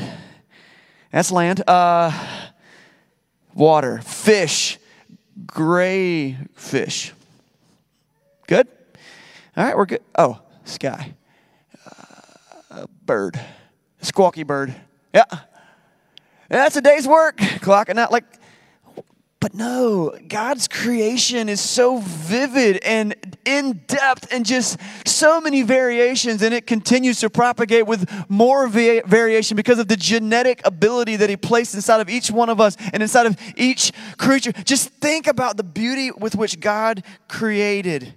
That's 1.12 1.32
land. 1.32 1.64
Uh, 1.68 2.12
water, 3.54 4.00
fish, 4.00 4.80
gray 5.46 6.38
fish. 6.56 7.14
Good? 8.48 8.68
All 9.56 9.64
right, 9.64 9.78
we're 9.78 9.86
good. 9.86 10.04
Oh, 10.18 10.42
sky. 10.66 11.16
Uh, 12.70 12.86
bird. 13.06 13.40
Squawky 14.02 14.46
bird. 14.46 14.74
Yeah. 15.14 15.26
That's 16.50 16.76
a 16.76 16.82
day's 16.82 17.08
work. 17.08 17.38
Clocking 17.38 17.98
out 17.98 18.12
like 18.12 18.26
but 19.44 19.54
no, 19.54 20.18
God's 20.30 20.70
creation 20.70 21.50
is 21.50 21.60
so 21.60 21.98
vivid 21.98 22.78
and 22.82 23.14
in 23.44 23.82
depth 23.88 24.32
and 24.32 24.46
just 24.46 24.80
so 25.06 25.42
many 25.42 25.64
variations, 25.64 26.42
and 26.42 26.54
it 26.54 26.66
continues 26.66 27.20
to 27.20 27.30
propagate 27.30 27.86
with 27.86 28.10
more 28.30 28.70
va- 28.70 29.02
variation 29.06 29.58
because 29.58 29.80
of 29.80 29.90
the 29.90 29.98
genetic 29.98 30.62
ability 30.64 31.18
that 31.18 31.30
He 31.30 31.36
placed 31.36 31.76
inside 31.76 32.00
of 32.00 32.10
each 32.10 32.32
one 32.32 32.48
of 32.48 32.62
us 32.62 32.78
and 32.94 33.04
inside 33.04 33.26
of 33.26 33.36
each 33.58 33.92
creature. 34.18 34.54
Just 34.54 34.88
think 34.88 35.28
about 35.28 35.58
the 35.58 35.64
beauty 35.66 36.10
with 36.12 36.36
which 36.36 36.62
God 36.62 37.04
created 37.28 38.14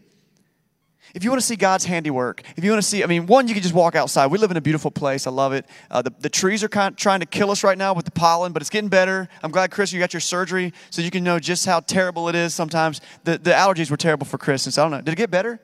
if 1.17 1.25
you 1.25 1.31
want 1.31 1.41
to 1.41 1.47
see 1.47 1.57
God's 1.57 1.87
handiwork, 1.87 2.43
if 2.57 2.63
you 2.63 2.71
want 2.71 2.83
to 2.83 2.87
see, 2.87 3.03
I 3.03 3.07
mean, 3.07 3.25
one, 3.25 3.49
you 3.49 3.55
can 3.55 3.63
just 3.63 3.75
walk 3.75 3.95
outside. 3.95 4.27
We 4.27 4.37
live 4.37 4.51
in 4.51 4.59
a 4.59 4.61
beautiful 4.61 4.91
place. 4.91 5.27
I 5.27 5.31
love 5.31 5.55
it. 5.55 5.65
Uh, 5.91 6.03
the, 6.03 6.13
the 6.19 6.29
trees 6.29 6.63
are 6.63 6.69
kind 6.69 6.93
of 6.93 6.99
trying 6.99 7.21
to 7.21 7.27
kill 7.27 7.51
us 7.51 7.65
right 7.65 7.79
now 7.79 7.95
with 7.95 8.05
the 8.05 8.11
pollen, 8.11 8.53
but 8.53 8.61
it's 8.61 8.69
getting 8.69 8.91
better. 8.91 9.27
I'm 9.43 9.51
glad, 9.51 9.71
Chris, 9.71 9.95
you 9.95 9.99
got 9.99 10.13
your 10.13 10.21
surgery 10.21 10.75
so 10.91 11.01
you 11.01 11.11
can 11.11 11.25
know 11.25 11.39
just 11.39 11.65
how 11.65 11.81
terrible 11.81 12.29
it 12.29 12.35
is 12.35 12.53
sometimes. 12.53 13.01
The, 13.25 13.39
the 13.39 13.53
allergies 13.53 13.91
were 13.91 13.97
terrible 13.97 14.27
for 14.27 14.37
Chris, 14.37 14.67
and 14.67 14.75
so 14.75 14.83
I 14.83 14.85
don't 14.85 14.91
know. 14.91 15.01
Did 15.01 15.13
it 15.13 15.17
get 15.17 15.31
better? 15.31 15.59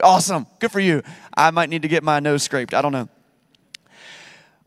Awesome. 0.00 0.46
Good 0.60 0.70
for 0.70 0.78
you. 0.78 1.02
I 1.36 1.50
might 1.50 1.68
need 1.68 1.82
to 1.82 1.88
get 1.88 2.04
my 2.04 2.20
nose 2.20 2.44
scraped. 2.44 2.74
I 2.74 2.80
don't 2.80 2.92
know. 2.92 3.08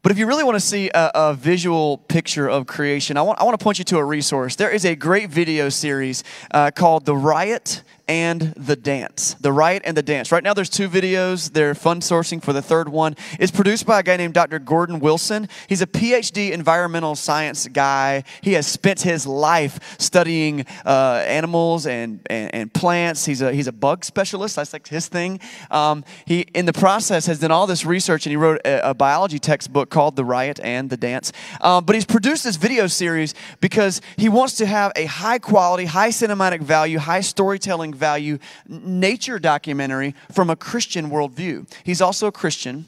But 0.03 0.11
if 0.11 0.17
you 0.17 0.27
really 0.27 0.43
want 0.43 0.55
to 0.55 0.65
see 0.65 0.89
a, 0.93 1.11
a, 1.13 1.33
visual 1.33 1.99
picture 1.99 2.49
of 2.49 2.65
creation, 2.65 3.15
I 3.15 3.21
want, 3.21 3.39
I 3.39 3.43
want 3.45 3.57
to 3.57 3.63
point 3.63 3.77
you 3.77 3.85
to 3.85 3.97
a 3.99 4.03
resource. 4.03 4.55
There 4.55 4.71
is 4.71 4.83
a 4.83 4.95
great 4.95 5.29
video 5.29 5.69
series 5.69 6.23
uh, 6.49 6.71
called 6.71 7.05
The 7.05 7.15
Riot 7.15 7.83
and 8.07 8.53
the 8.55 8.75
Dance. 8.75 9.35
The 9.35 9.51
Riot 9.51 9.83
and 9.85 9.95
the 9.95 10.03
Dance. 10.03 10.31
Right 10.31 10.43
now, 10.43 10.53
there's 10.53 10.69
two 10.69 10.89
videos. 10.89 11.51
They're 11.51 11.75
fund 11.75 12.01
sourcing 12.01 12.43
for 12.43 12.53
the 12.53 12.61
third 12.61 12.89
one. 12.89 13.15
It's 13.39 13.51
produced 13.51 13.85
by 13.85 13.99
a 13.99 14.03
guy 14.03 14.17
named 14.17 14.33
Dr. 14.33 14.59
Gordon 14.59 14.99
Wilson. 14.99 15.47
He's 15.67 15.81
a 15.81 15.87
PhD 15.87 16.51
environmental 16.51 17.15
science 17.15 17.67
guy. 17.67 18.23
He 18.41 18.53
has 18.53 18.67
spent 18.67 19.01
his 19.01 19.25
life 19.25 19.95
studying 19.99 20.65
uh, 20.85 21.23
animals 21.27 21.85
and, 21.85 22.19
and, 22.29 22.53
and, 22.53 22.73
plants. 22.73 23.25
He's 23.25 23.41
a, 23.41 23.51
he's 23.53 23.67
a 23.67 23.71
bug 23.71 24.03
specialist. 24.05 24.55
That's 24.55 24.73
like 24.73 24.87
his 24.87 25.07
thing. 25.07 25.39
Um, 25.69 26.03
he, 26.25 26.41
in 26.53 26.65
the 26.65 26.73
process, 26.73 27.25
has 27.25 27.39
done 27.39 27.51
all 27.51 27.67
this 27.67 27.85
research 27.85 28.25
and 28.25 28.31
he 28.31 28.37
wrote 28.37 28.61
a, 28.65 28.89
a 28.89 28.93
biology 28.93 29.39
textbook 29.39 29.89
called 29.89 30.15
The 30.15 30.25
Riot 30.25 30.59
and 30.63 30.89
the 30.89 30.97
Dance. 30.97 31.31
Um, 31.61 31.85
but 31.85 31.95
he's 31.95 32.05
produced 32.05 32.43
this 32.43 32.55
video 32.55 32.87
series 32.87 33.33
because 33.59 34.01
he 34.17 34.29
wants 34.29 34.55
to 34.55 34.65
have 34.65 34.91
a 34.95 35.05
high 35.05 35.39
quality, 35.39 35.85
high 35.85 36.09
cinematic 36.09 36.61
value, 36.61 36.97
high 36.97 37.21
storytelling 37.21 37.90
value 37.93 38.39
nature 38.67 39.39
documentary 39.39 40.15
from 40.31 40.49
a 40.49 40.55
Christian 40.55 41.09
worldview. 41.09 41.71
He's 41.83 42.01
also 42.01 42.27
a 42.27 42.31
Christian 42.31 42.85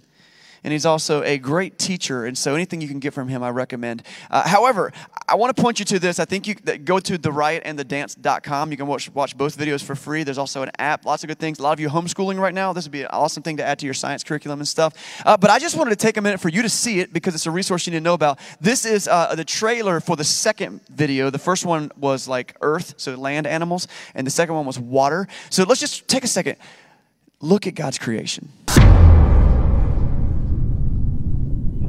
and 0.63 0.71
he's 0.71 0.85
also 0.85 1.23
a 1.23 1.37
great 1.37 1.77
teacher. 1.77 2.25
And 2.25 2.37
so 2.37 2.55
anything 2.55 2.81
you 2.81 2.87
can 2.87 2.99
get 2.99 3.13
from 3.13 3.27
him, 3.27 3.43
I 3.43 3.49
recommend. 3.49 4.03
Uh, 4.31 4.47
however, 4.47 4.91
I 5.27 5.35
want 5.35 5.55
to 5.55 5.61
point 5.61 5.79
you 5.79 5.85
to 5.85 5.99
this. 5.99 6.19
I 6.19 6.25
think 6.25 6.47
you 6.47 6.55
go 6.55 6.99
to 6.99 7.17
the 7.17 7.29
theriotandthedance.com. 7.29 8.71
You 8.71 8.77
can 8.77 8.87
watch, 8.87 9.09
watch 9.13 9.37
both 9.37 9.57
videos 9.57 9.83
for 9.83 9.95
free. 9.95 10.23
There's 10.23 10.37
also 10.37 10.61
an 10.63 10.71
app, 10.79 11.05
lots 11.05 11.23
of 11.23 11.27
good 11.27 11.39
things. 11.39 11.59
A 11.59 11.63
lot 11.63 11.73
of 11.73 11.79
you 11.79 11.89
homeschooling 11.89 12.39
right 12.39 12.53
now. 12.53 12.73
This 12.73 12.85
would 12.85 12.91
be 12.91 13.01
an 13.01 13.09
awesome 13.11 13.43
thing 13.43 13.57
to 13.57 13.63
add 13.63 13.79
to 13.79 13.85
your 13.85 13.93
science 13.93 14.23
curriculum 14.23 14.59
and 14.59 14.67
stuff. 14.67 14.93
Uh, 15.25 15.37
but 15.37 15.49
I 15.49 15.59
just 15.59 15.77
wanted 15.77 15.91
to 15.91 15.95
take 15.95 16.17
a 16.17 16.21
minute 16.21 16.39
for 16.39 16.49
you 16.49 16.61
to 16.61 16.69
see 16.69 16.99
it 16.99 17.13
because 17.13 17.35
it's 17.35 17.45
a 17.45 17.51
resource 17.51 17.85
you 17.85 17.91
need 17.91 17.99
to 17.99 18.03
know 18.03 18.13
about. 18.13 18.39
This 18.61 18.85
is 18.85 19.07
uh, 19.07 19.35
the 19.35 19.45
trailer 19.45 19.99
for 19.99 20.15
the 20.15 20.23
second 20.23 20.81
video. 20.89 21.29
The 21.29 21.39
first 21.39 21.65
one 21.65 21.91
was 21.97 22.27
like 22.27 22.55
earth, 22.61 22.95
so 22.97 23.15
land 23.15 23.47
animals, 23.47 23.87
and 24.15 24.25
the 24.25 24.31
second 24.31 24.55
one 24.55 24.65
was 24.65 24.79
water. 24.79 25.27
So 25.49 25.63
let's 25.63 25.81
just 25.81 26.07
take 26.07 26.23
a 26.23 26.27
second. 26.27 26.57
Look 27.41 27.67
at 27.67 27.75
God's 27.75 27.99
creation. 27.99 28.49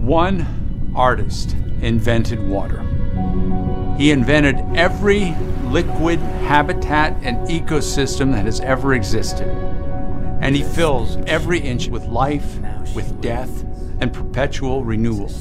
One 0.05 0.93
artist 0.95 1.57
invented 1.81 2.47
water. 2.47 2.81
He 3.97 4.11
invented 4.11 4.57
every 4.77 5.35
liquid 5.69 6.19
habitat 6.19 7.17
and 7.23 7.39
ecosystem 7.49 8.31
that 8.33 8.45
has 8.45 8.61
ever 8.61 8.93
existed. 8.93 9.49
And 10.43 10.55
he 10.55 10.63
fills 10.63 11.17
every 11.27 11.59
inch 11.59 11.89
with 11.89 12.05
life, 12.05 12.59
with 12.95 13.19
death, 13.23 13.65
and 14.01 14.13
perpetual 14.13 14.85
renewal. 14.85 15.33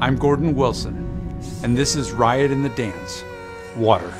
I'm 0.00 0.14
Gordon 0.16 0.54
Wilson, 0.54 1.40
and 1.64 1.76
this 1.76 1.96
is 1.96 2.12
Riot 2.12 2.52
and 2.52 2.64
the 2.64 2.68
Dance 2.68 3.24
Water. 3.76 4.14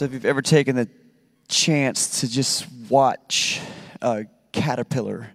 So, 0.00 0.06
if 0.06 0.14
you've 0.14 0.24
ever 0.24 0.40
taken 0.40 0.76
the 0.76 0.88
chance 1.46 2.20
to 2.20 2.26
just 2.26 2.66
watch 2.88 3.60
a 4.00 4.24
caterpillar 4.50 5.30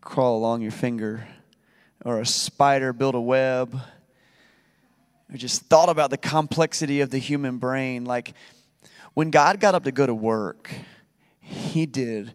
crawl 0.00 0.38
along 0.38 0.62
your 0.62 0.72
finger, 0.72 1.24
or 2.04 2.18
a 2.18 2.26
spider 2.26 2.92
build 2.92 3.14
a 3.14 3.20
web, 3.20 3.78
or 5.32 5.36
just 5.36 5.62
thought 5.66 5.88
about 5.88 6.10
the 6.10 6.16
complexity 6.16 7.00
of 7.00 7.10
the 7.10 7.18
human 7.18 7.58
brain, 7.58 8.04
like 8.04 8.34
when 9.14 9.30
God 9.30 9.60
got 9.60 9.76
up 9.76 9.84
to 9.84 9.92
go 9.92 10.04
to 10.04 10.14
work, 10.14 10.68
He 11.38 11.86
did 11.86 12.34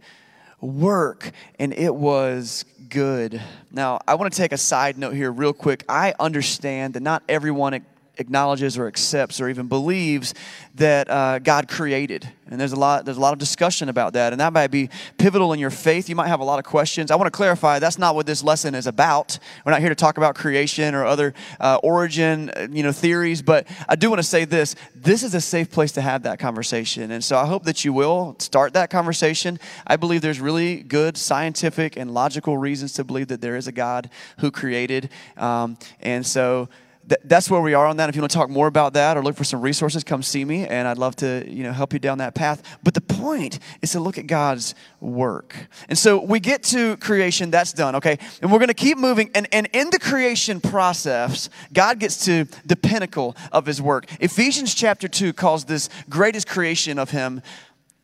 work 0.61 1.31
and 1.59 1.73
it 1.73 1.93
was 1.93 2.63
good. 2.87 3.41
Now, 3.71 3.99
I 4.07 4.15
want 4.15 4.31
to 4.31 4.37
take 4.37 4.53
a 4.53 4.57
side 4.57 4.97
note 4.97 5.15
here, 5.15 5.33
real 5.33 5.51
quick. 5.51 5.83
I 5.89 6.13
understand 6.17 6.93
that 6.93 7.03
not 7.03 7.23
everyone 7.27 7.73
acknowledges 8.17 8.77
or 8.77 8.87
accepts 8.87 9.39
or 9.39 9.49
even 9.49 9.67
believes 9.67 10.33
that 10.75 11.09
uh, 11.09 11.39
God 11.39 11.67
created. 11.67 12.29
And 12.47 12.59
there's 12.59 12.73
a 12.73 12.77
lot 12.77 13.05
there's 13.05 13.17
a 13.17 13.21
lot 13.21 13.31
of 13.31 13.39
discussion 13.39 13.87
about 13.87 14.13
that, 14.13 14.33
and 14.33 14.39
that 14.41 14.51
might 14.51 14.71
be 14.71 14.89
pivotal 15.17 15.53
in 15.53 15.59
your 15.59 15.69
faith. 15.69 16.09
You 16.09 16.15
might 16.15 16.27
have 16.27 16.41
a 16.41 16.43
lot 16.43 16.59
of 16.59 16.65
questions. 16.65 17.09
I 17.09 17.15
want 17.15 17.27
to 17.27 17.35
clarify 17.35 17.79
that's 17.79 17.97
not 17.97 18.13
what 18.13 18.25
this 18.25 18.43
lesson 18.43 18.75
is 18.75 18.87
about. 18.87 19.39
We're 19.65 19.71
not 19.71 19.79
here 19.79 19.87
to 19.87 19.95
talk 19.95 20.17
about 20.17 20.35
creation 20.35 20.93
or 20.93 21.05
other 21.05 21.33
uh, 21.61 21.79
origin, 21.81 22.49
uh, 22.49 22.67
you 22.69 22.83
know, 22.83 22.91
theories. 22.91 23.41
But 23.41 23.67
I 23.87 23.95
do 23.95 24.09
want 24.09 24.19
to 24.19 24.27
say 24.27 24.43
this: 24.43 24.75
this 24.93 25.23
is 25.23 25.33
a 25.33 25.39
safe 25.39 25.71
place 25.71 25.93
to 25.93 26.01
have 26.01 26.23
that 26.23 26.39
conversation, 26.39 27.11
and 27.11 27.23
so 27.23 27.37
I 27.37 27.45
hope 27.45 27.63
that 27.63 27.85
you 27.85 27.93
will 27.93 28.35
start 28.39 28.73
that 28.73 28.89
conversation. 28.89 29.57
I 29.87 29.95
believe 29.95 30.21
there's 30.21 30.41
really 30.41 30.83
good 30.83 31.15
scientific 31.15 31.95
and 31.95 32.13
logical 32.13 32.57
reasons 32.57 32.91
to 32.93 33.05
believe 33.05 33.29
that 33.29 33.39
there 33.39 33.55
is 33.55 33.67
a 33.67 33.71
God 33.71 34.09
who 34.39 34.51
created, 34.51 35.09
um, 35.37 35.77
and 36.01 36.25
so 36.25 36.67
th- 37.07 37.21
that's 37.25 37.49
where 37.49 37.61
we 37.61 37.73
are 37.73 37.85
on 37.85 37.97
that. 37.97 38.09
If 38.09 38.15
you 38.15 38.21
want 38.21 38.31
to 38.31 38.37
talk 38.37 38.49
more 38.49 38.67
about 38.67 38.93
that 38.93 39.17
or 39.17 39.23
look 39.23 39.35
for 39.35 39.43
some 39.43 39.61
resources, 39.61 40.03
come 40.03 40.23
see 40.23 40.45
me, 40.45 40.65
and 40.65 40.87
I'd 40.87 40.97
love 40.97 41.15
to 41.17 41.45
you 41.47 41.63
know 41.63 41.71
help 41.71 41.93
you 41.93 41.99
down 41.99 42.19
that 42.19 42.35
path. 42.35 42.61
But 42.83 42.93
the 42.93 43.01
point 43.01 43.59
is 43.81 43.91
to 43.91 43.99
look 43.99 44.17
at 44.17 44.27
God's 44.27 44.75
work. 44.99 45.55
And 45.89 45.97
so 45.97 46.23
we 46.23 46.39
get 46.39 46.63
to 46.63 46.97
creation, 46.97 47.51
that's 47.51 47.73
done, 47.73 47.95
okay? 47.95 48.17
And 48.41 48.51
we're 48.51 48.59
going 48.59 48.69
to 48.69 48.73
keep 48.73 48.97
moving. 48.97 49.31
And, 49.33 49.47
and 49.51 49.67
in 49.73 49.89
the 49.89 49.99
creation 49.99 50.61
process, 50.61 51.49
God 51.73 51.99
gets 51.99 52.25
to 52.25 52.45
the 52.65 52.75
pinnacle 52.75 53.35
of 53.51 53.65
his 53.65 53.81
work. 53.81 54.05
Ephesians 54.19 54.73
chapter 54.73 55.07
2 55.07 55.33
calls 55.33 55.65
this 55.65 55.89
greatest 56.09 56.47
creation 56.47 56.99
of 56.99 57.11
him, 57.11 57.41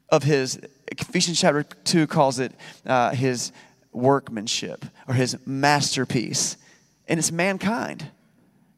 of 0.09 0.23
his, 0.23 0.59
Ephesians 0.91 1.39
chapter 1.39 1.63
2 1.63 2.07
calls 2.07 2.39
it 2.39 2.53
uh, 2.85 3.11
his 3.11 3.51
workmanship 3.91 4.85
or 5.07 5.13
his 5.13 5.37
masterpiece. 5.45 6.57
And 7.07 7.19
it's 7.19 7.31
mankind. 7.31 8.11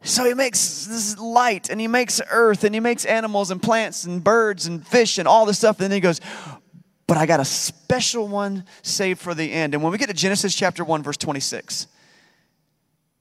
So 0.01 0.25
he 0.25 0.33
makes 0.33 0.85
this 0.85 1.17
light 1.17 1.69
and 1.69 1.79
he 1.79 1.87
makes 1.87 2.21
earth 2.31 2.63
and 2.63 2.73
he 2.73 2.79
makes 2.79 3.05
animals 3.05 3.51
and 3.51 3.61
plants 3.61 4.05
and 4.05 4.23
birds 4.23 4.65
and 4.65 4.85
fish 4.85 5.17
and 5.17 5.27
all 5.27 5.45
this 5.45 5.57
stuff. 5.57 5.79
And 5.79 5.85
then 5.85 5.91
he 5.91 5.99
goes, 5.99 6.21
But 7.05 7.17
I 7.17 7.25
got 7.25 7.39
a 7.39 7.45
special 7.45 8.27
one 8.27 8.65
saved 8.81 9.19
for 9.19 9.33
the 9.33 9.51
end. 9.51 9.73
And 9.73 9.83
when 9.83 9.91
we 9.91 9.97
get 9.97 10.07
to 10.07 10.13
Genesis 10.13 10.55
chapter 10.55 10.83
1, 10.83 11.03
verse 11.03 11.17
26, 11.17 11.87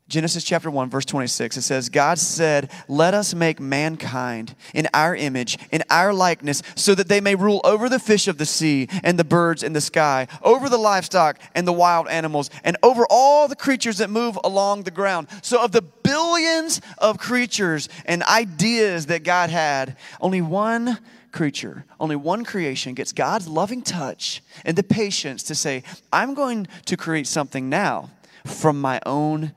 Genesis 0.09 0.43
chapter 0.43 0.71
1, 0.71 0.89
verse 0.89 1.05
26, 1.05 1.59
it 1.59 1.63
says, 1.63 1.91
God 1.91 2.19
said, 2.19 2.71
Let 2.89 3.13
us 3.13 3.35
make 3.35 3.61
mankind 3.61 4.55
in 4.73 4.89
our 4.95 5.15
image, 5.15 5.59
in 5.71 5.83
our 5.91 6.15
likeness, 6.15 6.63
so 6.77 6.95
that 6.95 7.09
they 7.09 7.21
may 7.21 7.35
rule 7.35 7.61
over 7.63 7.91
the 7.91 7.99
fish 7.99 8.27
of 8.27 8.39
the 8.39 8.47
sea 8.47 8.89
and 9.03 9.19
the 9.19 9.25
birds 9.25 9.63
in 9.63 9.75
the 9.75 9.83
sky, 9.83 10.27
over 10.43 10.71
the 10.71 10.79
livestock 10.79 11.39
and 11.55 11.69
the 11.69 11.75
wild 11.75 12.09
animals, 12.09 12.49
and 12.65 12.79
over 12.83 13.07
all 13.11 13.49
the 13.49 13.57
creatures 13.57 13.99
that 13.99 14.09
move 14.09 14.39
along 14.45 14.85
the 14.85 14.91
ground. 14.91 15.29
So, 15.43 15.63
of 15.63 15.73
the 15.73 15.83
billions 15.83 16.81
of 16.97 17.19
creatures 17.19 17.91
and 18.07 18.23
ideas 18.23 19.07
that 19.07 19.25
God 19.25 19.51
had, 19.51 19.99
only 20.23 20.41
one 20.41 21.01
creature, 21.33 21.85
only 22.01 22.17
one 22.17 22.47
creation 22.47 22.95
gets 22.95 23.13
God's 23.13 23.47
loving 23.47 23.83
touch 23.83 24.43
and 24.65 24.75
the 24.75 24.83
patience 24.83 25.43
to 25.45 25.55
say, 25.55 25.83
I'm 26.11 26.33
going 26.33 26.67
to 26.87 26.97
create 26.97 27.27
something 27.27 27.69
now 27.69 28.09
from 28.47 28.81
my 28.81 29.01
own 29.05 29.53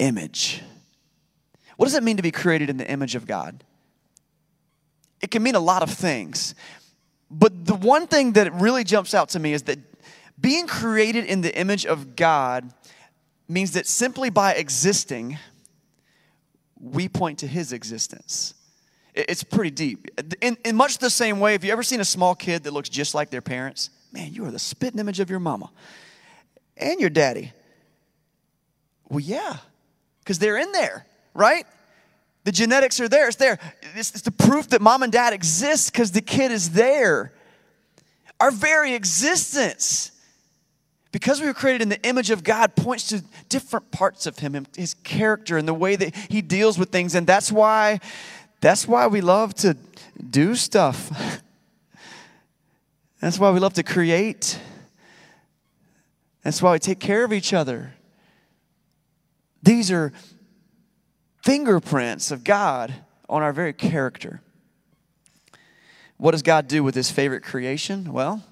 image. 0.00 0.62
What 1.76 1.86
does 1.86 1.94
it 1.94 2.02
mean 2.02 2.16
to 2.16 2.22
be 2.22 2.30
created 2.32 2.68
in 2.68 2.76
the 2.76 2.90
image 2.90 3.14
of 3.14 3.26
God? 3.26 3.62
It 5.20 5.30
can 5.30 5.42
mean 5.42 5.54
a 5.54 5.60
lot 5.60 5.82
of 5.82 5.90
things. 5.90 6.54
But 7.30 7.64
the 7.64 7.74
one 7.74 8.06
thing 8.06 8.32
that 8.32 8.52
really 8.54 8.82
jumps 8.82 9.14
out 9.14 9.28
to 9.30 9.38
me 9.38 9.52
is 9.52 9.62
that 9.64 9.78
being 10.40 10.66
created 10.66 11.26
in 11.26 11.42
the 11.42 11.56
image 11.56 11.86
of 11.86 12.16
God 12.16 12.72
means 13.48 13.72
that 13.72 13.86
simply 13.86 14.30
by 14.30 14.54
existing, 14.54 15.38
we 16.80 17.08
point 17.08 17.38
to 17.40 17.46
his 17.46 17.72
existence. 17.72 18.54
It's 19.14 19.44
pretty 19.44 19.70
deep. 19.70 20.08
In, 20.40 20.56
in, 20.64 20.76
much 20.76 20.98
the 20.98 21.10
same 21.10 21.40
way, 21.40 21.52
have 21.52 21.64
you 21.64 21.72
ever 21.72 21.82
seen 21.82 22.00
a 22.00 22.04
small 22.04 22.34
kid 22.34 22.62
that 22.64 22.72
looks 22.72 22.88
just 22.88 23.14
like 23.14 23.30
their 23.30 23.42
parents? 23.42 23.90
Man, 24.12 24.32
you 24.32 24.44
are 24.46 24.50
the 24.50 24.58
spitting 24.58 24.98
image 24.98 25.20
of 25.20 25.30
your 25.30 25.40
mama 25.40 25.70
and 26.76 27.00
your 27.00 27.10
daddy. 27.10 27.52
Well, 29.08 29.20
yeah, 29.20 29.58
because 30.30 30.38
they're 30.38 30.58
in 30.58 30.70
there, 30.70 31.04
right? 31.34 31.66
The 32.44 32.52
genetics 32.52 33.00
are 33.00 33.08
there. 33.08 33.26
It's 33.26 33.36
there. 33.36 33.58
It's, 33.96 34.10
it's 34.10 34.22
the 34.22 34.30
proof 34.30 34.68
that 34.68 34.80
mom 34.80 35.02
and 35.02 35.10
dad 35.10 35.32
exist 35.32 35.92
because 35.92 36.12
the 36.12 36.20
kid 36.20 36.52
is 36.52 36.70
there. 36.70 37.32
Our 38.38 38.52
very 38.52 38.94
existence, 38.94 40.12
because 41.10 41.40
we 41.40 41.48
were 41.48 41.52
created 41.52 41.82
in 41.82 41.88
the 41.88 42.00
image 42.02 42.30
of 42.30 42.44
God, 42.44 42.76
points 42.76 43.08
to 43.08 43.24
different 43.48 43.90
parts 43.90 44.24
of 44.24 44.38
Him, 44.38 44.68
His 44.76 44.94
character, 44.94 45.58
and 45.58 45.66
the 45.66 45.74
way 45.74 45.96
that 45.96 46.14
He 46.14 46.42
deals 46.42 46.78
with 46.78 46.90
things. 46.90 47.16
And 47.16 47.26
that's 47.26 47.50
why, 47.50 47.98
that's 48.60 48.86
why 48.86 49.08
we 49.08 49.20
love 49.20 49.52
to 49.54 49.76
do 50.30 50.54
stuff. 50.54 51.10
That's 53.20 53.38
why 53.38 53.50
we 53.50 53.58
love 53.58 53.74
to 53.74 53.82
create. 53.82 54.58
That's 56.42 56.62
why 56.62 56.72
we 56.72 56.78
take 56.78 57.00
care 57.00 57.22
of 57.22 57.34
each 57.34 57.52
other. 57.52 57.92
These 59.62 59.90
are 59.90 60.12
fingerprints 61.42 62.30
of 62.30 62.44
God 62.44 62.94
on 63.28 63.42
our 63.42 63.52
very 63.52 63.72
character. 63.72 64.40
What 66.16 66.32
does 66.32 66.42
God 66.42 66.68
do 66.68 66.82
with 66.82 66.94
his 66.94 67.10
favorite 67.10 67.42
creation? 67.42 68.12
Well, 68.12 68.42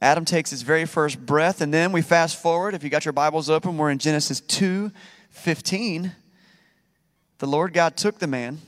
Adam 0.00 0.24
takes 0.24 0.50
his 0.50 0.62
very 0.62 0.84
first 0.84 1.24
breath, 1.24 1.60
and 1.60 1.72
then 1.72 1.90
we 1.90 2.02
fast 2.02 2.40
forward. 2.40 2.74
If 2.74 2.84
you 2.84 2.90
got 2.90 3.04
your 3.04 3.12
Bibles 3.12 3.48
open, 3.48 3.78
we're 3.78 3.90
in 3.90 3.98
Genesis 3.98 4.40
2 4.40 4.92
15. 5.30 6.12
The 7.38 7.46
Lord 7.46 7.72
God 7.72 7.96
took 7.96 8.18
the 8.18 8.26
man 8.26 8.58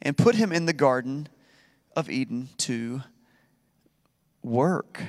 and 0.00 0.16
put 0.16 0.34
him 0.34 0.52
in 0.52 0.66
the 0.66 0.72
Garden 0.72 1.28
of 1.94 2.08
Eden 2.08 2.48
to 2.58 3.02
work 4.42 5.02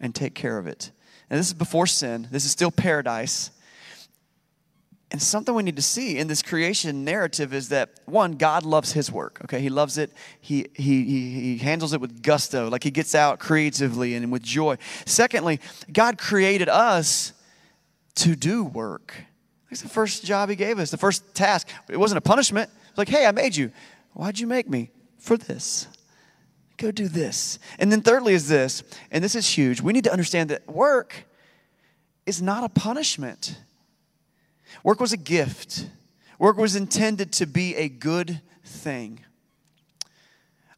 and 0.00 0.14
take 0.14 0.34
care 0.34 0.58
of 0.58 0.66
it. 0.66 0.90
And 1.28 1.38
this 1.38 1.48
is 1.48 1.54
before 1.54 1.86
sin, 1.86 2.28
this 2.30 2.44
is 2.44 2.50
still 2.50 2.70
paradise. 2.70 3.50
And 5.14 5.22
something 5.22 5.54
we 5.54 5.62
need 5.62 5.76
to 5.76 5.82
see 5.82 6.18
in 6.18 6.26
this 6.26 6.42
creation 6.42 7.04
narrative 7.04 7.54
is 7.54 7.68
that 7.68 8.00
one, 8.04 8.32
God 8.32 8.64
loves 8.64 8.94
his 8.94 9.12
work. 9.12 9.38
Okay, 9.44 9.60
he 9.60 9.68
loves 9.68 9.96
it. 9.96 10.10
He, 10.40 10.66
he, 10.74 11.04
he, 11.04 11.58
handles 11.58 11.92
it 11.92 12.00
with 12.00 12.20
gusto, 12.20 12.68
like 12.68 12.82
he 12.82 12.90
gets 12.90 13.14
out 13.14 13.38
creatively 13.38 14.16
and 14.16 14.32
with 14.32 14.42
joy. 14.42 14.76
Secondly, 15.06 15.60
God 15.92 16.18
created 16.18 16.68
us 16.68 17.32
to 18.16 18.34
do 18.34 18.64
work. 18.64 19.14
That's 19.70 19.82
the 19.82 19.88
first 19.88 20.24
job 20.24 20.50
he 20.50 20.56
gave 20.56 20.80
us, 20.80 20.90
the 20.90 20.96
first 20.96 21.32
task. 21.32 21.68
It 21.88 21.96
wasn't 21.96 22.18
a 22.18 22.20
punishment. 22.20 22.68
It's 22.88 22.98
like, 22.98 23.08
hey, 23.08 23.24
I 23.24 23.30
made 23.30 23.54
you. 23.54 23.70
Why'd 24.14 24.40
you 24.40 24.48
make 24.48 24.68
me? 24.68 24.90
For 25.20 25.36
this. 25.36 25.86
Go 26.76 26.90
do 26.90 27.06
this. 27.06 27.60
And 27.78 27.92
then 27.92 28.00
thirdly 28.00 28.34
is 28.34 28.48
this, 28.48 28.82
and 29.12 29.22
this 29.22 29.36
is 29.36 29.46
huge. 29.46 29.80
We 29.80 29.92
need 29.92 30.02
to 30.02 30.12
understand 30.12 30.50
that 30.50 30.68
work 30.68 31.14
is 32.26 32.42
not 32.42 32.64
a 32.64 32.68
punishment. 32.68 33.56
Work 34.82 35.00
was 35.00 35.12
a 35.12 35.16
gift, 35.16 35.88
work 36.38 36.56
was 36.56 36.76
intended 36.76 37.32
to 37.32 37.46
be 37.46 37.74
a 37.76 37.88
good 37.88 38.40
thing. 38.64 39.20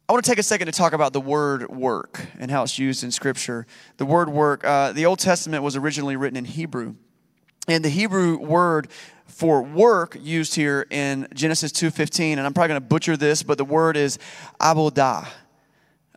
I 0.09 0.13
want 0.13 0.23
to 0.23 0.31
take 0.31 0.39
a 0.39 0.43
second 0.43 0.67
to 0.67 0.71
talk 0.71 0.93
about 0.93 1.11
the 1.11 1.19
word 1.19 1.69
work 1.69 2.27
and 2.39 2.49
how 2.49 2.63
it's 2.63 2.79
used 2.79 3.03
in 3.03 3.11
Scripture. 3.11 3.67
The 3.97 4.05
word 4.05 4.29
work, 4.29 4.63
uh, 4.63 4.93
the 4.93 5.05
Old 5.05 5.19
Testament 5.19 5.63
was 5.63 5.75
originally 5.75 6.15
written 6.15 6.37
in 6.37 6.45
Hebrew. 6.45 6.95
And 7.67 7.83
the 7.83 7.89
Hebrew 7.89 8.37
word 8.37 8.87
for 9.25 9.61
work 9.61 10.17
used 10.21 10.55
here 10.55 10.87
in 10.89 11.27
Genesis 11.33 11.73
2.15, 11.73 12.37
and 12.37 12.41
I'm 12.41 12.53
probably 12.53 12.69
going 12.69 12.81
to 12.81 12.87
butcher 12.87 13.17
this, 13.17 13.43
but 13.43 13.57
the 13.57 13.65
word 13.65 13.97
is 13.97 14.17
avodah. 14.61 15.27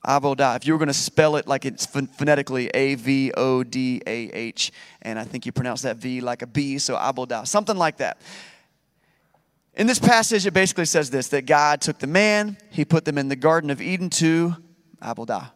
Avodah. 0.07 0.57
If 0.57 0.67
you 0.67 0.73
were 0.73 0.79
going 0.79 0.89
to 0.89 0.95
spell 0.95 1.37
it 1.37 1.47
like 1.47 1.65
it's 1.65 1.87
phonetically 1.87 2.69
A 2.69 2.95
V 2.95 3.33
O 3.37 3.63
D 3.63 4.03
A 4.07 4.31
H, 4.31 4.73
and 5.03 5.19
I 5.19 5.25
think 5.25 5.47
you 5.47 5.53
pronounce 5.53 5.83
that 5.83 5.97
V 5.97 6.21
like 6.21 6.43
a 6.43 6.47
B, 6.47 6.79
so 6.79 6.97
Avodah, 6.97 7.47
something 7.47 7.77
like 7.77 7.99
that. 7.99 8.21
In 9.75 9.87
this 9.87 9.99
passage, 9.99 10.47
it 10.47 10.53
basically 10.53 10.85
says 10.85 11.11
this 11.11 11.29
that 11.29 11.47
God 11.47 11.81
took 11.81 11.99
the 11.99 12.07
man, 12.07 12.57
he 12.71 12.85
put 12.85 13.05
them 13.05 13.19
in 13.19 13.29
the 13.29 13.37
Garden 13.37 13.71
of 13.71 13.81
Eden 13.81 14.11
to 14.11 14.57
Avodah. 15.03 15.53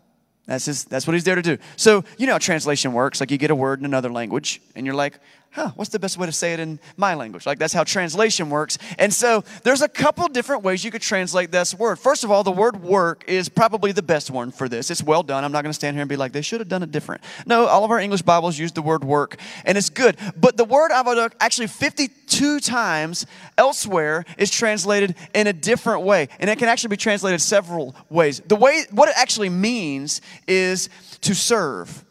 That's, 0.47 0.67
his, 0.67 0.85
that's 0.85 1.07
what 1.07 1.15
he's 1.15 1.25
there 1.25 1.37
to 1.37 1.43
do. 1.43 1.57
So, 1.77 2.05
you 2.19 2.27
know 2.27 2.33
how 2.33 2.39
translation 2.39 2.93
works. 2.93 3.19
Like, 3.19 3.31
you 3.31 3.39
get 3.39 3.51
a 3.51 3.55
word 3.55 3.79
in 3.79 3.87
another 3.87 4.11
language, 4.11 4.61
and 4.77 4.85
you're 4.85 4.95
like, 4.95 5.19
huh, 5.55 5.71
what's 5.77 5.91
the 5.91 5.99
best 5.99 6.19
way 6.19 6.27
to 6.27 6.33
say 6.33 6.53
it 6.53 6.61
in 6.61 6.81
my 6.97 7.15
language? 7.15 7.47
Like, 7.47 7.59
that's 7.59 7.73
how 7.73 7.85
translation 7.85 8.51
works. 8.51 8.77
And 8.99 9.13
so, 9.13 9.45
there's 9.63 9.83
a 9.83 9.89
couple 9.89 10.27
different 10.29 10.65
ways 10.65 10.85
you 10.85 10.91
could 10.91 11.03
translate 11.03 11.53
this 11.53 11.75
word. 11.75 11.99
First 11.99 12.25
of 12.25 12.31
all, 12.31 12.43
the 12.43 12.53
word 12.53 12.83
work 12.83 13.25
is 13.29 13.49
probably 13.49 13.93
the 13.93 14.03
best 14.03 14.31
one 14.31 14.51
for 14.51 14.69
this. 14.69 14.91
It's 14.91 15.03
well 15.03 15.23
done. 15.23 15.45
I'm 15.45 15.53
not 15.53 15.63
going 15.63 15.71
to 15.71 15.75
stand 15.75 15.95
here 15.97 16.03
and 16.03 16.09
be 16.09 16.17
like, 16.17 16.33
they 16.33 16.43
should 16.43 16.61
have 16.61 16.69
done 16.69 16.83
it 16.83 16.91
different. 16.91 17.23
No, 17.47 17.67
all 17.67 17.85
of 17.85 17.91
our 17.91 18.01
English 18.01 18.23
Bibles 18.23 18.59
use 18.59 18.73
the 18.73 18.83
word 18.83 19.05
work, 19.05 19.37
and 19.65 19.79
it's 19.79 19.91
good. 19.91 20.17
But 20.37 20.57
the 20.57 20.65
word 20.65 20.91
avodah, 20.91 21.33
actually 21.41 21.69
52 21.69 22.61
times 22.61 23.27
elsewhere, 23.57 24.25
is 24.37 24.51
translated 24.51 25.15
in 25.35 25.47
a 25.47 25.53
different 25.53 26.03
way. 26.03 26.29
And 26.41 26.51
it 26.51 26.59
can 26.59 26.69
actually 26.69 26.91
be 26.91 26.97
translated 26.97 27.41
several 27.41 27.95
ways. 28.11 28.41
The 28.47 28.57
way, 28.57 28.85
what 28.91 29.09
it 29.09 29.15
actually 29.17 29.51
means 29.51 30.21
is 30.49 30.89
to 31.21 31.35
serve 31.35 32.05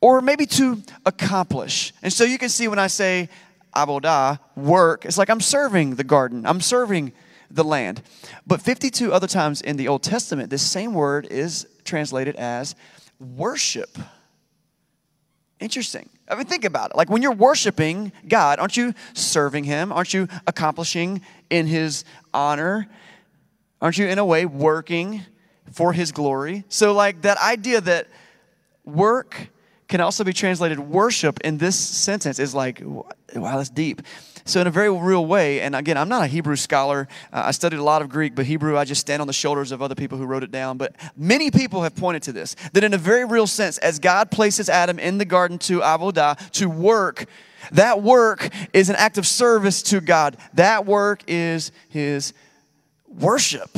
or 0.00 0.20
maybe 0.20 0.46
to 0.46 0.82
accomplish. 1.04 1.92
And 2.02 2.12
so 2.12 2.24
you 2.24 2.38
can 2.38 2.48
see 2.48 2.68
when 2.68 2.78
I 2.78 2.86
say 2.86 3.28
avodah, 3.74 4.38
work, 4.56 5.04
it's 5.04 5.18
like 5.18 5.30
I'm 5.30 5.40
serving 5.40 5.96
the 5.96 6.04
garden, 6.04 6.46
I'm 6.46 6.60
serving 6.60 7.12
the 7.50 7.64
land. 7.64 8.02
But 8.46 8.60
52 8.60 9.12
other 9.12 9.26
times 9.26 9.60
in 9.60 9.76
the 9.76 9.88
Old 9.88 10.02
Testament, 10.02 10.50
this 10.50 10.62
same 10.62 10.94
word 10.94 11.26
is 11.30 11.66
translated 11.84 12.36
as 12.36 12.74
worship. 13.20 13.98
Interesting. 15.60 16.08
I 16.28 16.34
mean, 16.34 16.46
think 16.46 16.64
about 16.64 16.90
it. 16.90 16.96
Like 16.96 17.08
when 17.08 17.22
you're 17.22 17.32
worshiping 17.32 18.12
God, 18.26 18.58
aren't 18.58 18.76
you 18.76 18.94
serving 19.14 19.64
Him? 19.64 19.92
Aren't 19.92 20.12
you 20.12 20.28
accomplishing 20.46 21.22
in 21.50 21.66
His 21.66 22.04
honor? 22.34 22.88
Aren't 23.80 23.98
you, 23.98 24.06
in 24.06 24.18
a 24.18 24.24
way, 24.24 24.44
working 24.44 25.22
for 25.72 25.92
His 25.92 26.12
glory? 26.12 26.64
So, 26.68 26.92
like 26.92 27.22
that 27.22 27.38
idea 27.38 27.80
that 27.82 28.08
work 28.84 29.48
can 29.88 30.00
also 30.00 30.24
be 30.24 30.32
translated 30.32 30.78
worship 30.78 31.40
in 31.40 31.58
this 31.58 31.78
sentence 31.78 32.38
is 32.38 32.54
like, 32.54 32.82
wow, 32.84 33.06
that's 33.34 33.70
deep. 33.70 34.02
So, 34.44 34.60
in 34.60 34.68
a 34.68 34.70
very 34.70 34.90
real 34.90 35.26
way, 35.26 35.60
and 35.60 35.74
again, 35.74 35.96
I'm 35.96 36.08
not 36.08 36.22
a 36.22 36.26
Hebrew 36.28 36.54
scholar. 36.54 37.08
Uh, 37.32 37.44
I 37.46 37.50
studied 37.50 37.78
a 37.78 37.82
lot 37.82 38.00
of 38.00 38.08
Greek, 38.08 38.36
but 38.36 38.46
Hebrew, 38.46 38.78
I 38.78 38.84
just 38.84 39.00
stand 39.00 39.20
on 39.20 39.26
the 39.26 39.32
shoulders 39.32 39.72
of 39.72 39.82
other 39.82 39.96
people 39.96 40.18
who 40.18 40.24
wrote 40.24 40.44
it 40.44 40.52
down. 40.52 40.78
But 40.78 40.94
many 41.16 41.50
people 41.50 41.82
have 41.82 41.96
pointed 41.96 42.22
to 42.24 42.32
this 42.32 42.54
that, 42.72 42.84
in 42.84 42.94
a 42.94 42.98
very 42.98 43.24
real 43.24 43.48
sense, 43.48 43.78
as 43.78 43.98
God 43.98 44.30
places 44.30 44.68
Adam 44.68 45.00
in 45.00 45.18
the 45.18 45.24
garden 45.24 45.58
to 45.60 45.80
avodah, 45.80 46.50
to 46.52 46.70
work, 46.70 47.26
that 47.72 48.04
work 48.04 48.48
is 48.72 48.88
an 48.88 48.94
act 48.96 49.18
of 49.18 49.26
service 49.26 49.82
to 49.84 50.00
God. 50.00 50.36
That 50.54 50.86
work 50.86 51.24
is 51.26 51.72
his 51.88 52.32
worship. 53.08 53.76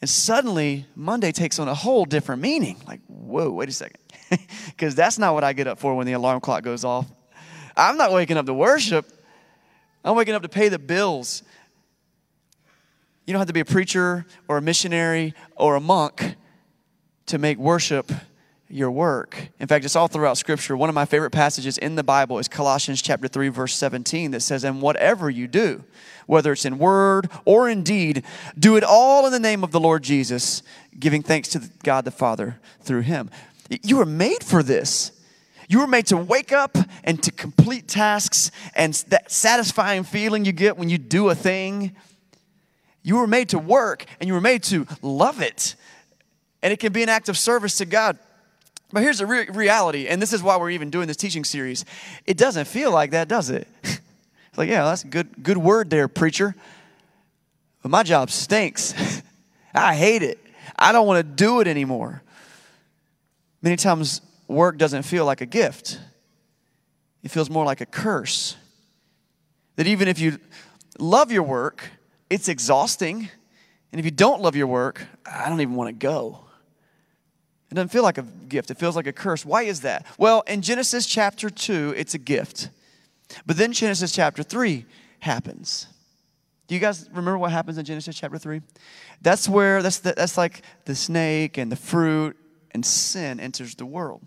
And 0.00 0.10
suddenly, 0.10 0.86
Monday 0.94 1.32
takes 1.32 1.58
on 1.58 1.66
a 1.66 1.74
whole 1.74 2.04
different 2.04 2.40
meaning. 2.40 2.76
Like, 2.86 3.00
whoa, 3.08 3.50
wait 3.50 3.68
a 3.68 3.72
second 3.72 3.98
because 4.66 4.94
that's 4.94 5.18
not 5.18 5.34
what 5.34 5.44
I 5.44 5.52
get 5.52 5.66
up 5.66 5.78
for 5.78 5.94
when 5.94 6.06
the 6.06 6.12
alarm 6.12 6.40
clock 6.40 6.62
goes 6.62 6.84
off. 6.84 7.06
I'm 7.76 7.96
not 7.96 8.12
waking 8.12 8.36
up 8.36 8.46
to 8.46 8.54
worship, 8.54 9.06
I'm 10.04 10.16
waking 10.16 10.34
up 10.34 10.42
to 10.42 10.48
pay 10.48 10.68
the 10.68 10.78
bills. 10.78 11.42
You 13.26 13.32
don't 13.32 13.40
have 13.40 13.48
to 13.48 13.52
be 13.52 13.60
a 13.60 13.64
preacher 13.64 14.24
or 14.46 14.56
a 14.58 14.62
missionary 14.62 15.34
or 15.56 15.74
a 15.74 15.80
monk 15.80 16.36
to 17.26 17.38
make 17.38 17.58
worship 17.58 18.12
your 18.68 18.90
work. 18.90 19.48
In 19.60 19.66
fact, 19.66 19.84
it's 19.84 19.96
all 19.96 20.08
throughout 20.08 20.38
Scripture. 20.38 20.76
One 20.76 20.88
of 20.88 20.94
my 20.94 21.04
favorite 21.04 21.30
passages 21.30 21.78
in 21.78 21.94
the 21.94 22.02
Bible 22.02 22.38
is 22.38 22.48
Colossians 22.48 23.00
chapter 23.00 23.28
3, 23.28 23.48
verse 23.48 23.74
17, 23.74 24.32
that 24.32 24.40
says, 24.40 24.64
And 24.64 24.82
whatever 24.82 25.30
you 25.30 25.46
do, 25.46 25.84
whether 26.26 26.52
it's 26.52 26.64
in 26.64 26.78
word 26.78 27.30
or 27.44 27.68
in 27.68 27.82
deed, 27.82 28.24
do 28.58 28.76
it 28.76 28.84
all 28.84 29.26
in 29.26 29.32
the 29.32 29.40
name 29.40 29.62
of 29.62 29.70
the 29.70 29.80
Lord 29.80 30.02
Jesus, 30.02 30.62
giving 30.98 31.22
thanks 31.22 31.48
to 31.50 31.62
God 31.82 32.04
the 32.04 32.10
Father 32.10 32.58
through 32.80 33.02
him. 33.02 33.30
You 33.68 33.96
were 33.98 34.06
made 34.06 34.44
for 34.44 34.62
this. 34.62 35.12
You 35.68 35.80
were 35.80 35.86
made 35.86 36.06
to 36.06 36.16
wake 36.16 36.52
up 36.52 36.76
and 37.02 37.22
to 37.22 37.32
complete 37.32 37.88
tasks 37.88 38.50
and 38.74 38.94
that 39.08 39.30
satisfying 39.30 40.04
feeling 40.04 40.44
you 40.44 40.52
get 40.52 40.76
when 40.76 40.88
you 40.88 40.98
do 40.98 41.28
a 41.28 41.34
thing. 41.34 41.96
You 43.02 43.16
were 43.16 43.26
made 43.26 43.48
to 43.50 43.58
work 43.58 44.04
and 44.20 44.28
you 44.28 44.34
were 44.34 44.40
made 44.40 44.62
to 44.64 44.86
love 45.02 45.40
it. 45.40 45.74
And 46.62 46.72
it 46.72 46.78
can 46.78 46.92
be 46.92 47.02
an 47.02 47.08
act 47.08 47.28
of 47.28 47.36
service 47.36 47.78
to 47.78 47.84
God. 47.84 48.18
But 48.92 49.02
here's 49.02 49.18
the 49.18 49.26
re- 49.26 49.48
reality, 49.48 50.06
and 50.06 50.22
this 50.22 50.32
is 50.32 50.42
why 50.42 50.56
we're 50.56 50.70
even 50.70 50.90
doing 50.90 51.08
this 51.08 51.16
teaching 51.16 51.44
series. 51.44 51.84
It 52.24 52.36
doesn't 52.36 52.66
feel 52.66 52.92
like 52.92 53.10
that, 53.10 53.26
does 53.26 53.50
it? 53.50 53.66
it's 53.82 54.00
like, 54.56 54.68
yeah, 54.68 54.84
that's 54.84 55.02
a 55.02 55.08
good, 55.08 55.42
good 55.42 55.56
word 55.56 55.90
there, 55.90 56.06
preacher. 56.06 56.54
But 57.82 57.90
my 57.90 58.04
job 58.04 58.30
stinks. 58.30 58.94
I 59.74 59.94
hate 59.94 60.22
it. 60.22 60.38
I 60.76 60.92
don't 60.92 61.06
want 61.06 61.18
to 61.18 61.22
do 61.22 61.60
it 61.60 61.66
anymore. 61.66 62.22
Many 63.66 63.74
times, 63.74 64.20
work 64.46 64.78
doesn't 64.78 65.02
feel 65.02 65.24
like 65.24 65.40
a 65.40 65.46
gift, 65.46 65.98
it 67.24 67.32
feels 67.32 67.50
more 67.50 67.64
like 67.64 67.80
a 67.80 67.86
curse. 67.86 68.56
That 69.74 69.88
even 69.88 70.06
if 70.06 70.20
you 70.20 70.38
love 71.00 71.32
your 71.32 71.42
work, 71.42 71.90
it's 72.30 72.46
exhausting. 72.46 73.28
And 73.90 73.98
if 73.98 74.04
you 74.04 74.12
don't 74.12 74.40
love 74.40 74.54
your 74.54 74.68
work, 74.68 75.04
I 75.26 75.48
don't 75.48 75.60
even 75.60 75.74
want 75.74 75.88
to 75.88 75.92
go. 75.92 76.44
It 77.68 77.74
doesn't 77.74 77.88
feel 77.88 78.04
like 78.04 78.18
a 78.18 78.22
gift, 78.22 78.70
it 78.70 78.78
feels 78.78 78.94
like 78.94 79.08
a 79.08 79.12
curse. 79.12 79.44
Why 79.44 79.62
is 79.62 79.80
that? 79.80 80.06
Well, 80.16 80.44
in 80.46 80.62
Genesis 80.62 81.04
chapter 81.04 81.50
2, 81.50 81.94
it's 81.96 82.14
a 82.14 82.18
gift. 82.18 82.70
But 83.46 83.56
then 83.56 83.72
Genesis 83.72 84.12
chapter 84.12 84.44
3 84.44 84.86
happens. 85.18 85.88
Do 86.68 86.76
you 86.76 86.80
guys 86.80 87.08
remember 87.08 87.38
what 87.38 87.50
happens 87.50 87.78
in 87.78 87.84
Genesis 87.84 88.14
chapter 88.14 88.38
3? 88.38 88.60
That's 89.22 89.48
where, 89.48 89.82
that's, 89.82 89.98
the, 89.98 90.14
that's 90.16 90.38
like 90.38 90.62
the 90.84 90.94
snake 90.94 91.58
and 91.58 91.72
the 91.72 91.76
fruit 91.76 92.36
and 92.76 92.84
sin 92.84 93.40
enters 93.40 93.74
the 93.74 93.86
world. 93.86 94.20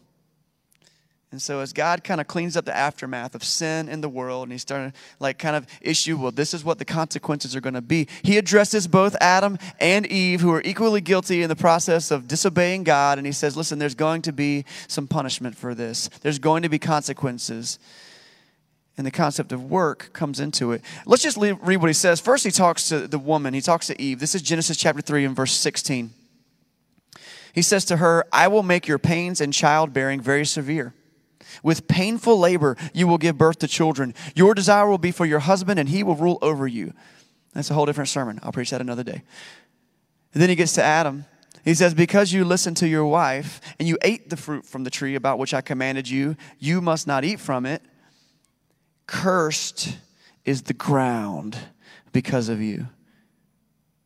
And 1.31 1.39
so 1.39 1.59
as 1.59 1.71
God 1.71 2.03
kind 2.03 2.19
of 2.19 2.25
cleans 2.25 2.57
up 2.57 2.65
the 2.65 2.75
aftermath 2.75 3.35
of 3.35 3.43
sin 3.43 3.87
in 3.87 4.01
the 4.01 4.09
world 4.09 4.45
and 4.45 4.51
he's 4.51 4.63
starting 4.63 4.91
like 5.19 5.37
kind 5.37 5.55
of 5.55 5.67
issue, 5.81 6.17
well, 6.17 6.31
this 6.31 6.55
is 6.55 6.63
what 6.63 6.79
the 6.79 6.85
consequences 6.85 7.55
are 7.55 7.61
going 7.61 7.75
to 7.75 7.81
be. 7.81 8.07
He 8.23 8.39
addresses 8.39 8.87
both 8.87 9.15
Adam 9.21 9.59
and 9.79 10.07
Eve 10.07 10.41
who 10.41 10.51
are 10.51 10.63
equally 10.65 10.99
guilty 10.99 11.43
in 11.43 11.49
the 11.49 11.55
process 11.55 12.09
of 12.09 12.27
disobeying 12.27 12.83
God 12.83 13.19
and 13.19 13.27
he 13.27 13.33
says, 13.33 13.55
listen, 13.55 13.77
there's 13.77 13.93
going 13.93 14.23
to 14.23 14.33
be 14.33 14.65
some 14.87 15.07
punishment 15.07 15.55
for 15.55 15.75
this. 15.75 16.07
There's 16.23 16.39
going 16.39 16.63
to 16.63 16.69
be 16.69 16.79
consequences. 16.79 17.77
And 18.97 19.05
the 19.05 19.11
concept 19.11 19.51
of 19.51 19.69
work 19.69 20.09
comes 20.11 20.39
into 20.39 20.71
it. 20.71 20.81
Let's 21.05 21.21
just 21.21 21.37
read 21.37 21.77
what 21.77 21.87
he 21.87 21.93
says. 21.93 22.19
First, 22.19 22.43
he 22.43 22.49
talks 22.49 22.89
to 22.89 23.07
the 23.07 23.19
woman, 23.19 23.53
he 23.53 23.61
talks 23.61 23.85
to 23.87 24.01
Eve. 24.01 24.19
This 24.19 24.33
is 24.33 24.41
Genesis 24.41 24.75
chapter 24.75 25.03
3 25.03 25.25
and 25.25 25.35
verse 25.35 25.51
16. 25.51 26.15
He 27.53 27.61
says 27.61 27.85
to 27.85 27.97
her, 27.97 28.25
I 28.31 28.47
will 28.47 28.63
make 28.63 28.87
your 28.87 28.99
pains 28.99 29.41
and 29.41 29.53
childbearing 29.53 30.21
very 30.21 30.45
severe. 30.45 30.93
With 31.63 31.87
painful 31.87 32.37
labor, 32.37 32.77
you 32.93 33.07
will 33.07 33.17
give 33.17 33.37
birth 33.37 33.59
to 33.59 33.67
children. 33.67 34.13
Your 34.35 34.53
desire 34.53 34.87
will 34.89 34.97
be 34.97 35.11
for 35.11 35.25
your 35.25 35.39
husband, 35.39 35.79
and 35.79 35.89
he 35.89 36.03
will 36.03 36.15
rule 36.15 36.37
over 36.41 36.67
you. 36.67 36.93
That's 37.53 37.71
a 37.71 37.73
whole 37.73 37.85
different 37.85 38.09
sermon. 38.09 38.39
I'll 38.43 38.51
preach 38.51 38.69
that 38.69 38.81
another 38.81 39.03
day. 39.03 39.23
And 40.33 40.41
then 40.41 40.49
he 40.49 40.55
gets 40.55 40.73
to 40.73 40.83
Adam. 40.83 41.25
He 41.65 41.73
says, 41.73 41.93
Because 41.93 42.31
you 42.31 42.45
listened 42.45 42.77
to 42.77 42.87
your 42.87 43.05
wife 43.05 43.59
and 43.79 43.87
you 43.87 43.97
ate 44.01 44.29
the 44.29 44.37
fruit 44.37 44.65
from 44.65 44.83
the 44.83 44.89
tree 44.89 45.15
about 45.15 45.39
which 45.39 45.53
I 45.53 45.61
commanded 45.61 46.09
you, 46.09 46.35
you 46.59 46.81
must 46.81 47.07
not 47.07 47.25
eat 47.25 47.39
from 47.39 47.65
it. 47.65 47.81
Cursed 49.07 49.97
is 50.45 50.63
the 50.63 50.73
ground 50.73 51.57
because 52.11 52.49
of 52.49 52.61
you 52.61 52.87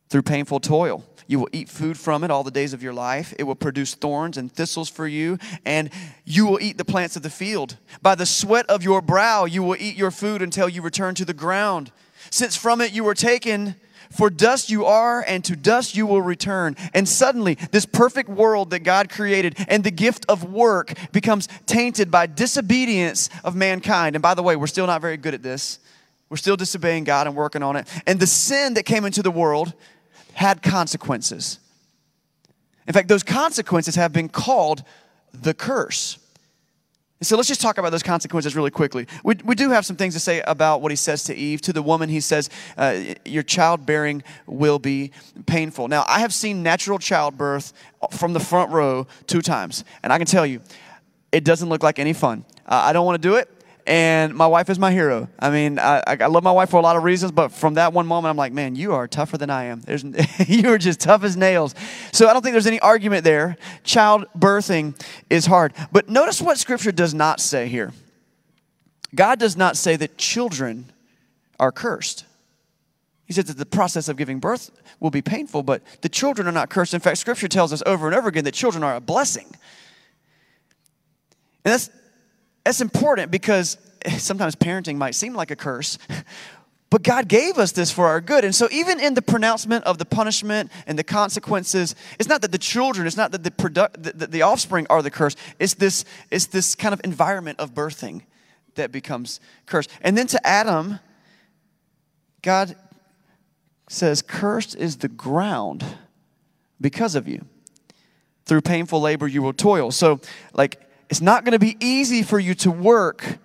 through 0.08 0.22
painful 0.22 0.60
toil. 0.60 1.04
You 1.26 1.38
will 1.38 1.48
eat 1.52 1.68
food 1.68 1.98
from 1.98 2.24
it 2.24 2.30
all 2.30 2.44
the 2.44 2.50
days 2.50 2.72
of 2.72 2.82
your 2.82 2.92
life. 2.92 3.34
It 3.38 3.44
will 3.44 3.54
produce 3.54 3.94
thorns 3.94 4.36
and 4.36 4.52
thistles 4.52 4.88
for 4.88 5.06
you, 5.06 5.38
and 5.64 5.90
you 6.24 6.46
will 6.46 6.60
eat 6.60 6.78
the 6.78 6.84
plants 6.84 7.16
of 7.16 7.22
the 7.22 7.30
field. 7.30 7.76
By 8.02 8.14
the 8.14 8.26
sweat 8.26 8.66
of 8.68 8.82
your 8.82 9.00
brow, 9.00 9.44
you 9.44 9.62
will 9.62 9.76
eat 9.78 9.96
your 9.96 10.10
food 10.10 10.42
until 10.42 10.68
you 10.68 10.82
return 10.82 11.14
to 11.16 11.24
the 11.24 11.34
ground. 11.34 11.92
Since 12.30 12.56
from 12.56 12.80
it 12.80 12.92
you 12.92 13.04
were 13.04 13.14
taken, 13.14 13.76
for 14.10 14.30
dust 14.30 14.70
you 14.70 14.84
are, 14.84 15.24
and 15.26 15.44
to 15.44 15.56
dust 15.56 15.96
you 15.96 16.06
will 16.06 16.22
return. 16.22 16.76
And 16.92 17.08
suddenly, 17.08 17.56
this 17.72 17.86
perfect 17.86 18.28
world 18.28 18.70
that 18.70 18.80
God 18.80 19.08
created 19.08 19.56
and 19.66 19.82
the 19.82 19.90
gift 19.90 20.24
of 20.28 20.52
work 20.52 20.94
becomes 21.12 21.48
tainted 21.66 22.10
by 22.10 22.26
disobedience 22.26 23.28
of 23.42 23.56
mankind. 23.56 24.14
And 24.14 24.22
by 24.22 24.34
the 24.34 24.42
way, 24.42 24.56
we're 24.56 24.66
still 24.66 24.86
not 24.86 25.00
very 25.00 25.16
good 25.16 25.34
at 25.34 25.42
this. 25.42 25.78
We're 26.28 26.36
still 26.36 26.56
disobeying 26.56 27.04
God 27.04 27.26
and 27.26 27.36
working 27.36 27.62
on 27.62 27.76
it. 27.76 27.88
And 28.06 28.18
the 28.18 28.26
sin 28.26 28.74
that 28.74 28.84
came 28.84 29.04
into 29.04 29.22
the 29.22 29.30
world 29.30 29.74
had 30.34 30.62
consequences. 30.62 31.58
In 32.86 32.92
fact, 32.92 33.08
those 33.08 33.22
consequences 33.22 33.94
have 33.94 34.12
been 34.12 34.28
called 34.28 34.84
the 35.32 35.54
curse. 35.54 36.18
And 37.20 37.26
so 37.26 37.36
let's 37.36 37.48
just 37.48 37.60
talk 37.60 37.78
about 37.78 37.90
those 37.90 38.02
consequences 38.02 38.54
really 38.54 38.70
quickly. 38.70 39.06
We, 39.22 39.36
we 39.44 39.54
do 39.54 39.70
have 39.70 39.86
some 39.86 39.96
things 39.96 40.14
to 40.14 40.20
say 40.20 40.42
about 40.46 40.82
what 40.82 40.92
he 40.92 40.96
says 40.96 41.24
to 41.24 41.34
Eve. 41.34 41.62
To 41.62 41.72
the 41.72 41.82
woman, 41.82 42.08
he 42.08 42.20
says, 42.20 42.50
uh, 42.76 43.14
Your 43.24 43.42
childbearing 43.42 44.22
will 44.46 44.78
be 44.78 45.12
painful. 45.46 45.88
Now, 45.88 46.04
I 46.06 46.20
have 46.20 46.34
seen 46.34 46.62
natural 46.62 46.98
childbirth 46.98 47.72
from 48.10 48.32
the 48.32 48.40
front 48.40 48.72
row 48.72 49.06
two 49.26 49.40
times, 49.40 49.84
and 50.02 50.12
I 50.12 50.18
can 50.18 50.26
tell 50.26 50.44
you, 50.44 50.60
it 51.32 51.44
doesn't 51.44 51.68
look 51.68 51.82
like 51.82 51.98
any 51.98 52.12
fun. 52.12 52.44
Uh, 52.66 52.82
I 52.84 52.92
don't 52.92 53.06
want 53.06 53.20
to 53.20 53.28
do 53.28 53.36
it 53.36 53.48
and 53.86 54.34
my 54.34 54.46
wife 54.46 54.70
is 54.70 54.78
my 54.78 54.92
hero. 54.92 55.28
I 55.38 55.50
mean, 55.50 55.78
I, 55.78 56.02
I 56.06 56.26
love 56.26 56.42
my 56.42 56.52
wife 56.52 56.70
for 56.70 56.78
a 56.78 56.82
lot 56.82 56.96
of 56.96 57.04
reasons, 57.04 57.32
but 57.32 57.52
from 57.52 57.74
that 57.74 57.92
one 57.92 58.06
moment, 58.06 58.30
I'm 58.30 58.36
like, 58.36 58.52
man, 58.52 58.76
you 58.76 58.94
are 58.94 59.06
tougher 59.06 59.36
than 59.36 59.50
I 59.50 59.64
am. 59.64 59.80
There's, 59.80 60.04
you 60.48 60.70
are 60.70 60.78
just 60.78 61.00
tough 61.00 61.22
as 61.22 61.36
nails. 61.36 61.74
So 62.12 62.28
I 62.28 62.32
don't 62.32 62.42
think 62.42 62.54
there's 62.54 62.66
any 62.66 62.80
argument 62.80 63.24
there. 63.24 63.56
Child 63.82 64.26
birthing 64.38 65.00
is 65.28 65.46
hard. 65.46 65.74
But 65.92 66.08
notice 66.08 66.40
what 66.40 66.58
Scripture 66.58 66.92
does 66.92 67.12
not 67.12 67.40
say 67.40 67.68
here 67.68 67.92
God 69.14 69.38
does 69.38 69.56
not 69.56 69.76
say 69.76 69.96
that 69.96 70.16
children 70.16 70.90
are 71.60 71.70
cursed. 71.70 72.24
He 73.26 73.32
says 73.32 73.44
that 73.46 73.56
the 73.56 73.66
process 73.66 74.08
of 74.08 74.16
giving 74.16 74.38
birth 74.38 74.70
will 75.00 75.10
be 75.10 75.22
painful, 75.22 75.62
but 75.62 75.82
the 76.02 76.08
children 76.08 76.48
are 76.48 76.52
not 76.52 76.68
cursed. 76.68 76.94
In 76.94 77.00
fact, 77.00 77.18
Scripture 77.18 77.48
tells 77.48 77.72
us 77.72 77.82
over 77.86 78.06
and 78.06 78.14
over 78.14 78.28
again 78.28 78.44
that 78.44 78.54
children 78.54 78.82
are 78.82 78.96
a 78.96 79.00
blessing. 79.00 79.46
And 81.64 81.72
that's 81.72 81.90
that's 82.64 82.80
important 82.80 83.30
because 83.30 83.78
sometimes 84.18 84.56
parenting 84.56 84.96
might 84.96 85.14
seem 85.14 85.34
like 85.34 85.50
a 85.50 85.56
curse, 85.56 85.98
but 86.90 87.02
God 87.02 87.28
gave 87.28 87.58
us 87.58 87.72
this 87.72 87.90
for 87.90 88.06
our 88.06 88.20
good. 88.20 88.44
And 88.44 88.54
so, 88.54 88.68
even 88.70 89.00
in 89.00 89.14
the 89.14 89.22
pronouncement 89.22 89.84
of 89.84 89.98
the 89.98 90.04
punishment 90.04 90.70
and 90.86 90.98
the 90.98 91.04
consequences, 91.04 91.94
it's 92.18 92.28
not 92.28 92.40
that 92.42 92.52
the 92.52 92.58
children, 92.58 93.06
it's 93.06 93.16
not 93.16 93.32
that 93.32 93.42
the, 93.42 93.50
product, 93.50 94.02
the, 94.02 94.26
the 94.26 94.42
offspring 94.42 94.86
are 94.88 95.02
the 95.02 95.10
curse. 95.10 95.34
It's 95.58 95.74
this, 95.74 96.04
it's 96.30 96.46
this 96.46 96.74
kind 96.74 96.92
of 96.92 97.00
environment 97.04 97.58
of 97.58 97.74
birthing 97.74 98.22
that 98.76 98.92
becomes 98.92 99.40
cursed. 99.66 99.90
And 100.02 100.16
then 100.16 100.26
to 100.28 100.46
Adam, 100.46 101.00
God 102.42 102.76
says, 103.88 104.22
Cursed 104.22 104.76
is 104.76 104.98
the 104.98 105.08
ground 105.08 105.84
because 106.80 107.14
of 107.14 107.26
you. 107.26 107.44
Through 108.44 108.60
painful 108.60 109.00
labor, 109.00 109.26
you 109.26 109.42
will 109.42 109.54
toil. 109.54 109.90
So, 109.90 110.20
like, 110.52 110.83
it's 111.10 111.20
not 111.20 111.44
going 111.44 111.52
to 111.52 111.58
be 111.58 111.76
easy 111.80 112.22
for 112.22 112.38
you 112.38 112.54
to 112.56 112.70
work 112.70 113.38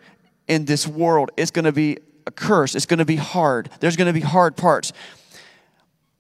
in 0.48 0.66
this 0.66 0.88
world. 0.88 1.32
It's 1.38 1.52
going 1.52 1.66
to 1.66 1.72
be 1.72 2.00
a 2.26 2.32
curse. 2.32 2.76
It's 2.76 2.86
going 2.86 3.00
to 3.00 3.06
be 3.06 3.16
hard. 3.16 3.70
There's 3.80 3.96
going 3.96 4.08
to 4.08 4.14
be 4.14 4.26
hard 4.26 4.56
parts. 4.56 4.94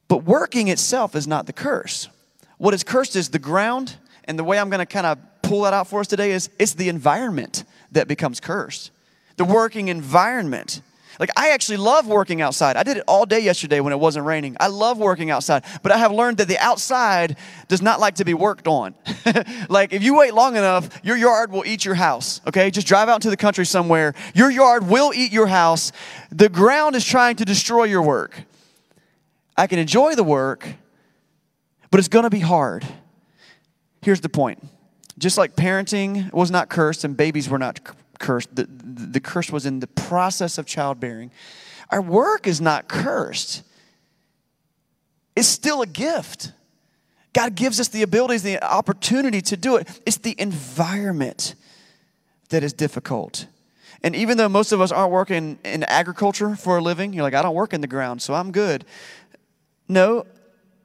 But 0.07 0.23
working 0.23 0.67
itself 0.67 1.15
is 1.15 1.27
not 1.27 1.45
the 1.45 1.53
curse. 1.53 2.09
What 2.57 2.73
is 2.73 2.83
cursed 2.83 3.15
is 3.15 3.29
the 3.29 3.39
ground. 3.39 3.95
And 4.25 4.37
the 4.37 4.43
way 4.43 4.59
I'm 4.59 4.69
going 4.69 4.79
to 4.79 4.85
kind 4.85 5.05
of 5.05 5.17
pull 5.41 5.61
that 5.63 5.73
out 5.73 5.87
for 5.87 5.99
us 5.99 6.07
today 6.07 6.31
is 6.31 6.49
it's 6.59 6.73
the 6.73 6.89
environment 6.89 7.63
that 7.91 8.07
becomes 8.07 8.39
cursed. 8.39 8.91
The 9.37 9.45
working 9.45 9.87
environment. 9.87 10.81
Like, 11.19 11.31
I 11.35 11.49
actually 11.49 11.77
love 11.77 12.07
working 12.07 12.41
outside. 12.41 12.77
I 12.77 12.83
did 12.83 12.95
it 12.95 13.03
all 13.05 13.25
day 13.25 13.41
yesterday 13.41 13.81
when 13.81 13.91
it 13.91 13.99
wasn't 13.99 14.25
raining. 14.25 14.55
I 14.57 14.67
love 14.67 14.97
working 14.97 15.29
outside, 15.29 15.65
but 15.83 15.91
I 15.91 15.97
have 15.97 16.13
learned 16.13 16.37
that 16.37 16.47
the 16.47 16.57
outside 16.57 17.35
does 17.67 17.81
not 17.81 17.99
like 17.99 18.15
to 18.15 18.25
be 18.25 18.33
worked 18.33 18.67
on. 18.69 18.95
like, 19.69 19.91
if 19.91 20.01
you 20.01 20.15
wait 20.17 20.33
long 20.33 20.55
enough, 20.55 20.89
your 21.03 21.17
yard 21.17 21.51
will 21.51 21.65
eat 21.65 21.83
your 21.83 21.95
house, 21.95 22.39
okay? 22.47 22.71
Just 22.71 22.87
drive 22.87 23.09
out 23.09 23.15
into 23.15 23.29
the 23.29 23.37
country 23.37 23.65
somewhere. 23.65 24.13
Your 24.33 24.49
yard 24.49 24.87
will 24.87 25.11
eat 25.13 25.33
your 25.33 25.47
house. 25.47 25.91
The 26.31 26.47
ground 26.47 26.95
is 26.95 27.03
trying 27.03 27.35
to 27.35 27.45
destroy 27.45 27.83
your 27.83 28.01
work. 28.01 28.45
I 29.57 29.67
can 29.67 29.77
enjoy 29.77 30.15
the 30.15 30.23
work, 30.23 30.69
but 31.91 31.99
it's 31.99 32.07
gonna 32.07 32.29
be 32.29 32.39
hard. 32.39 32.87
Here's 34.01 34.21
the 34.21 34.29
point 34.29 34.65
just 35.17 35.37
like 35.37 35.53
parenting 35.57 36.31
was 36.31 36.49
not 36.49 36.69
cursed 36.69 37.03
and 37.03 37.17
babies 37.17 37.49
were 37.49 37.59
not 37.59 37.81
cursed. 38.19 38.55
The, 38.55 38.67
the 38.69 39.19
curse 39.19 39.51
was 39.51 39.65
in 39.65 39.79
the 39.79 39.87
process 39.87 40.57
of 40.57 40.65
childbearing. 40.65 41.31
Our 41.89 42.01
work 42.01 42.45
is 42.45 42.61
not 42.61 42.87
cursed, 42.87 43.63
it's 45.35 45.47
still 45.47 45.81
a 45.81 45.87
gift. 45.87 46.51
God 47.31 47.53
gives 47.53 47.79
us 47.79 47.89
the 47.89 48.01
abilities, 48.01 48.41
the 48.41 48.61
opportunity 48.63 49.39
to 49.41 49.55
do 49.55 49.75
it. 49.75 49.87
It's 50.03 50.17
the 50.17 50.33
environment 50.39 51.53
that 52.49 52.63
is 52.63 52.73
difficult. 52.73 53.45
And 54.01 54.15
even 54.15 54.37
though 54.37 54.49
most 54.49 54.71
of 54.71 54.81
us 54.81 54.91
aren't 54.91 55.11
working 55.11 55.59
in 55.63 55.83
agriculture 55.83 56.55
for 56.55 56.77
a 56.77 56.81
living, 56.81 57.13
you're 57.13 57.23
like, 57.23 57.35
I 57.35 57.41
don't 57.41 57.53
work 57.53 57.73
in 57.73 57.81
the 57.81 57.87
ground, 57.87 58.21
so 58.21 58.33
I'm 58.33 58.51
good. 58.51 58.83
No, 59.87 60.25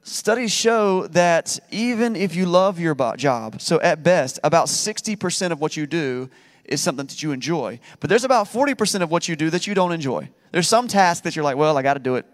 studies 0.03 0.53
show 0.53 1.07
that 1.09 1.59
even 1.71 2.17
if 2.17 2.35
you 2.35 2.47
love 2.47 2.79
your 2.79 2.95
job, 3.17 3.61
so 3.61 3.81
at 3.81 4.03
best, 4.03 4.39
about 4.45 4.67
60% 4.67 5.51
of 5.51 5.61
what 5.61 5.77
you 5.77 5.87
do 5.87 6.29
is 6.65 6.81
something 6.81 7.07
that 7.07 7.23
you 7.23 7.33
enjoy. 7.33 7.79
But 8.01 8.11
there's 8.11 8.25
about 8.25 8.47
40% 8.47 9.03
of 9.03 9.11
what 9.11 9.29
you 9.29 9.37
do 9.37 9.51
that 9.51 9.67
you 9.67 9.75
don't 9.75 9.93
enjoy. 9.93 10.31
There's 10.53 10.69
some 10.69 10.89
task 10.89 11.25
that 11.25 11.37
you're 11.37 11.45
like, 11.45 11.57
well, 11.57 11.77
I 11.77 11.83
got 11.83 11.95
to 11.95 12.01
do 12.01 12.17
it. 12.17 12.27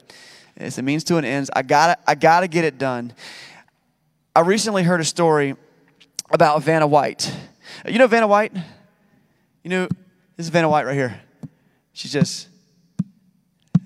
It's 0.56 0.78
a 0.78 0.82
means 0.82 1.04
to 1.04 1.16
an 1.16 1.24
end. 1.24 1.48
I 1.54 1.62
got 1.62 2.00
I 2.06 2.14
got 2.14 2.40
to 2.40 2.48
get 2.48 2.64
it 2.64 2.76
done. 2.76 3.14
I 4.34 4.40
recently 4.40 4.82
heard 4.82 5.00
a 5.00 5.04
story 5.04 5.56
about 6.30 6.62
Vanna 6.62 6.86
White. 6.86 7.32
You 7.86 7.98
know 7.98 8.06
Vanna 8.06 8.26
White? 8.26 8.52
You 9.62 9.70
know, 9.70 9.88
this 10.36 10.46
is 10.46 10.48
Vanna 10.48 10.68
White 10.68 10.86
right 10.86 10.94
here. 10.94 11.20
She's 11.92 12.12
just, 12.12 12.48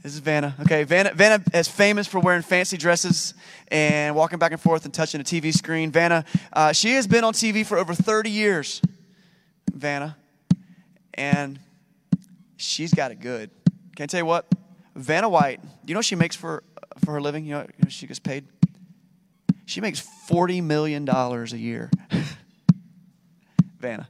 this 0.03 0.13
is 0.15 0.19
Vanna. 0.19 0.55
Okay, 0.61 0.85
Vanna, 0.85 1.13
Vanna 1.15 1.43
is 1.53 1.69
famous 1.69 2.07
for 2.07 2.21
wearing 2.21 2.43
fancy 2.43 2.77
dresses 2.77 3.35
and 3.69 4.15
walking 4.15 4.39
back 4.39 4.53
and 4.53 4.61
forth 4.61 4.85
and 4.85 4.93
touching 4.93 5.21
a 5.21 5.25
TV 5.25 5.53
screen. 5.53 5.91
Vanna, 5.91 6.25
uh, 6.53 6.73
she 6.73 6.95
has 6.95 7.07
been 7.07 7.25
on 7.25 7.33
TV 7.33 7.65
for 7.65 7.79
over 7.79 7.95
30 7.95 8.31
years. 8.31 8.83
Vanna. 9.73 10.17
And 11.15 11.59
she's 12.57 12.93
got 12.93 13.11
it 13.11 13.21
good. 13.21 13.51
Can 13.97 14.05
I 14.05 14.07
tell 14.07 14.21
you 14.21 14.27
what? 14.27 14.47
Vanna 14.95 15.29
White, 15.29 15.61
you 15.87 15.95
know 15.95 15.99
what 15.99 16.05
she 16.05 16.17
makes 16.17 16.37
for, 16.37 16.63
for 17.05 17.13
her 17.13 17.21
living? 17.21 17.45
You 17.45 17.53
know, 17.53 17.61
you 17.61 17.85
know 17.85 17.89
she 17.89 18.07
gets 18.07 18.21
paid? 18.21 18.47
She 19.67 19.81
makes 19.81 20.07
$40 20.29 20.63
million 20.63 21.09
a 21.09 21.45
year. 21.57 21.91
Vanna. 23.79 24.09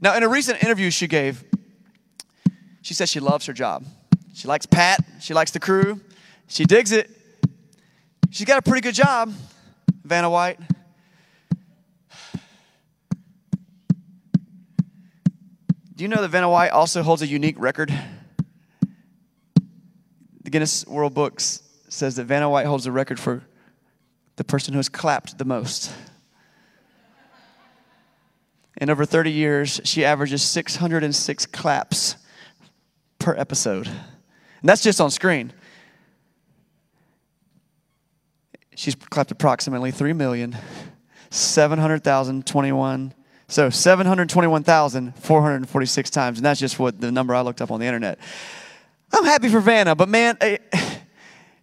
Now, 0.00 0.16
in 0.16 0.22
a 0.22 0.28
recent 0.28 0.62
interview 0.62 0.90
she 0.90 1.06
gave, 1.06 1.44
she 2.82 2.94
says 2.94 3.10
she 3.10 3.20
loves 3.20 3.46
her 3.46 3.52
job. 3.52 3.84
She 4.34 4.48
likes 4.48 4.66
Pat, 4.66 5.00
she 5.20 5.34
likes 5.34 5.50
the 5.50 5.60
crew, 5.60 6.00
she 6.46 6.64
digs 6.64 6.92
it. 6.92 7.10
She's 8.30 8.46
got 8.46 8.58
a 8.58 8.62
pretty 8.62 8.80
good 8.80 8.94
job, 8.94 9.32
Vanna 10.04 10.30
White. 10.30 10.58
Do 16.00 16.04
you 16.04 16.08
know 16.08 16.22
that 16.22 16.28
Vanna 16.28 16.48
White 16.48 16.70
also 16.70 17.02
holds 17.02 17.20
a 17.20 17.26
unique 17.26 17.56
record? 17.58 17.92
The 20.42 20.48
Guinness 20.48 20.86
World 20.86 21.12
Books 21.12 21.62
says 21.90 22.16
that 22.16 22.24
Vanna 22.24 22.48
White 22.48 22.64
holds 22.64 22.86
a 22.86 22.90
record 22.90 23.20
for 23.20 23.42
the 24.36 24.44
person 24.44 24.72
who 24.72 24.78
has 24.78 24.88
clapped 24.88 25.36
the 25.36 25.44
most. 25.44 25.92
In 28.80 28.88
over 28.88 29.04
30 29.04 29.30
years, 29.30 29.78
she 29.84 30.02
averages 30.02 30.42
606 30.42 31.44
claps 31.44 32.16
per 33.18 33.34
episode. 33.36 33.86
And 33.86 33.98
that's 34.62 34.82
just 34.82 35.02
on 35.02 35.10
screen. 35.10 35.52
She's 38.74 38.94
clapped 38.94 39.32
approximately 39.32 39.90
3 39.90 40.14
million. 40.14 40.56
700,021 41.28 43.12
so 43.50 43.68
721,446 43.68 46.10
times 46.10 46.38
and 46.38 46.44
that's 46.44 46.60
just 46.60 46.78
what 46.78 47.00
the 47.00 47.12
number 47.12 47.34
I 47.34 47.42
looked 47.42 47.60
up 47.60 47.70
on 47.70 47.80
the 47.80 47.86
internet. 47.86 48.18
I'm 49.12 49.24
happy 49.24 49.48
for 49.48 49.60
Vanna, 49.60 49.96
but 49.96 50.08
man, 50.08 50.36
eh, 50.40 50.58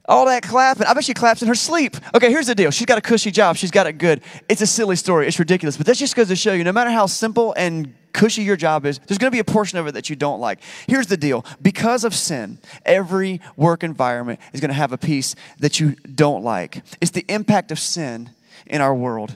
all 0.06 0.26
that 0.26 0.44
clapping. 0.44 0.86
I 0.86 0.94
bet 0.94 1.06
she 1.06 1.14
claps 1.14 1.42
in 1.42 1.48
her 1.48 1.56
sleep. 1.56 1.96
Okay, 2.14 2.30
here's 2.30 2.48
the 2.48 2.56
deal. 2.56 2.72
She's 2.72 2.86
got 2.86 2.98
a 2.98 3.02
cushy 3.02 3.32
job. 3.32 3.56
She's 3.56 3.72
got 3.72 3.88
it 3.88 3.94
good. 3.94 4.22
It's 4.50 4.62
a 4.62 4.68
silly 4.68 4.96
story. 4.96 5.28
It's 5.28 5.40
ridiculous. 5.40 5.78
But 5.78 5.86
that 5.88 5.96
just 5.96 6.16
goes 6.16 6.28
to 6.28 6.36
show 6.36 6.54
you 6.54 6.64
no 6.64 6.72
matter 6.72 6.92
how 6.92 7.06
simple 7.06 7.54
and 7.58 7.94
cushy 8.14 8.44
your 8.44 8.58
job 8.58 8.86
is, 8.86 9.00
there's 9.00 9.18
going 9.18 9.32
to 9.32 9.36
be 9.36 9.40
a 9.40 9.46
portion 9.46 9.78
of 9.78 9.88
it 9.88 9.94
that 9.94 10.10
you 10.10 10.16
don't 10.16 10.40
like. 10.40 10.60
Here's 10.88 11.08
the 11.08 11.18
deal 11.18 11.46
because 11.62 12.04
of 12.04 12.14
sin, 12.14 12.60
every 12.86 13.42
work 13.56 13.84
environment 13.84 14.40
is 14.54 14.60
going 14.60 14.70
to 14.70 14.76
have 14.76 14.92
a 14.92 14.98
piece 14.98 15.36
that 15.60 15.80
you 15.80 15.96
don't 16.16 16.44
like. 16.44 16.84
It's 17.00 17.12
the 17.12 17.26
impact 17.30 17.72
of 17.72 17.80
sin 17.80 18.32
in 18.66 18.82
our 18.82 18.94
world. 18.94 19.36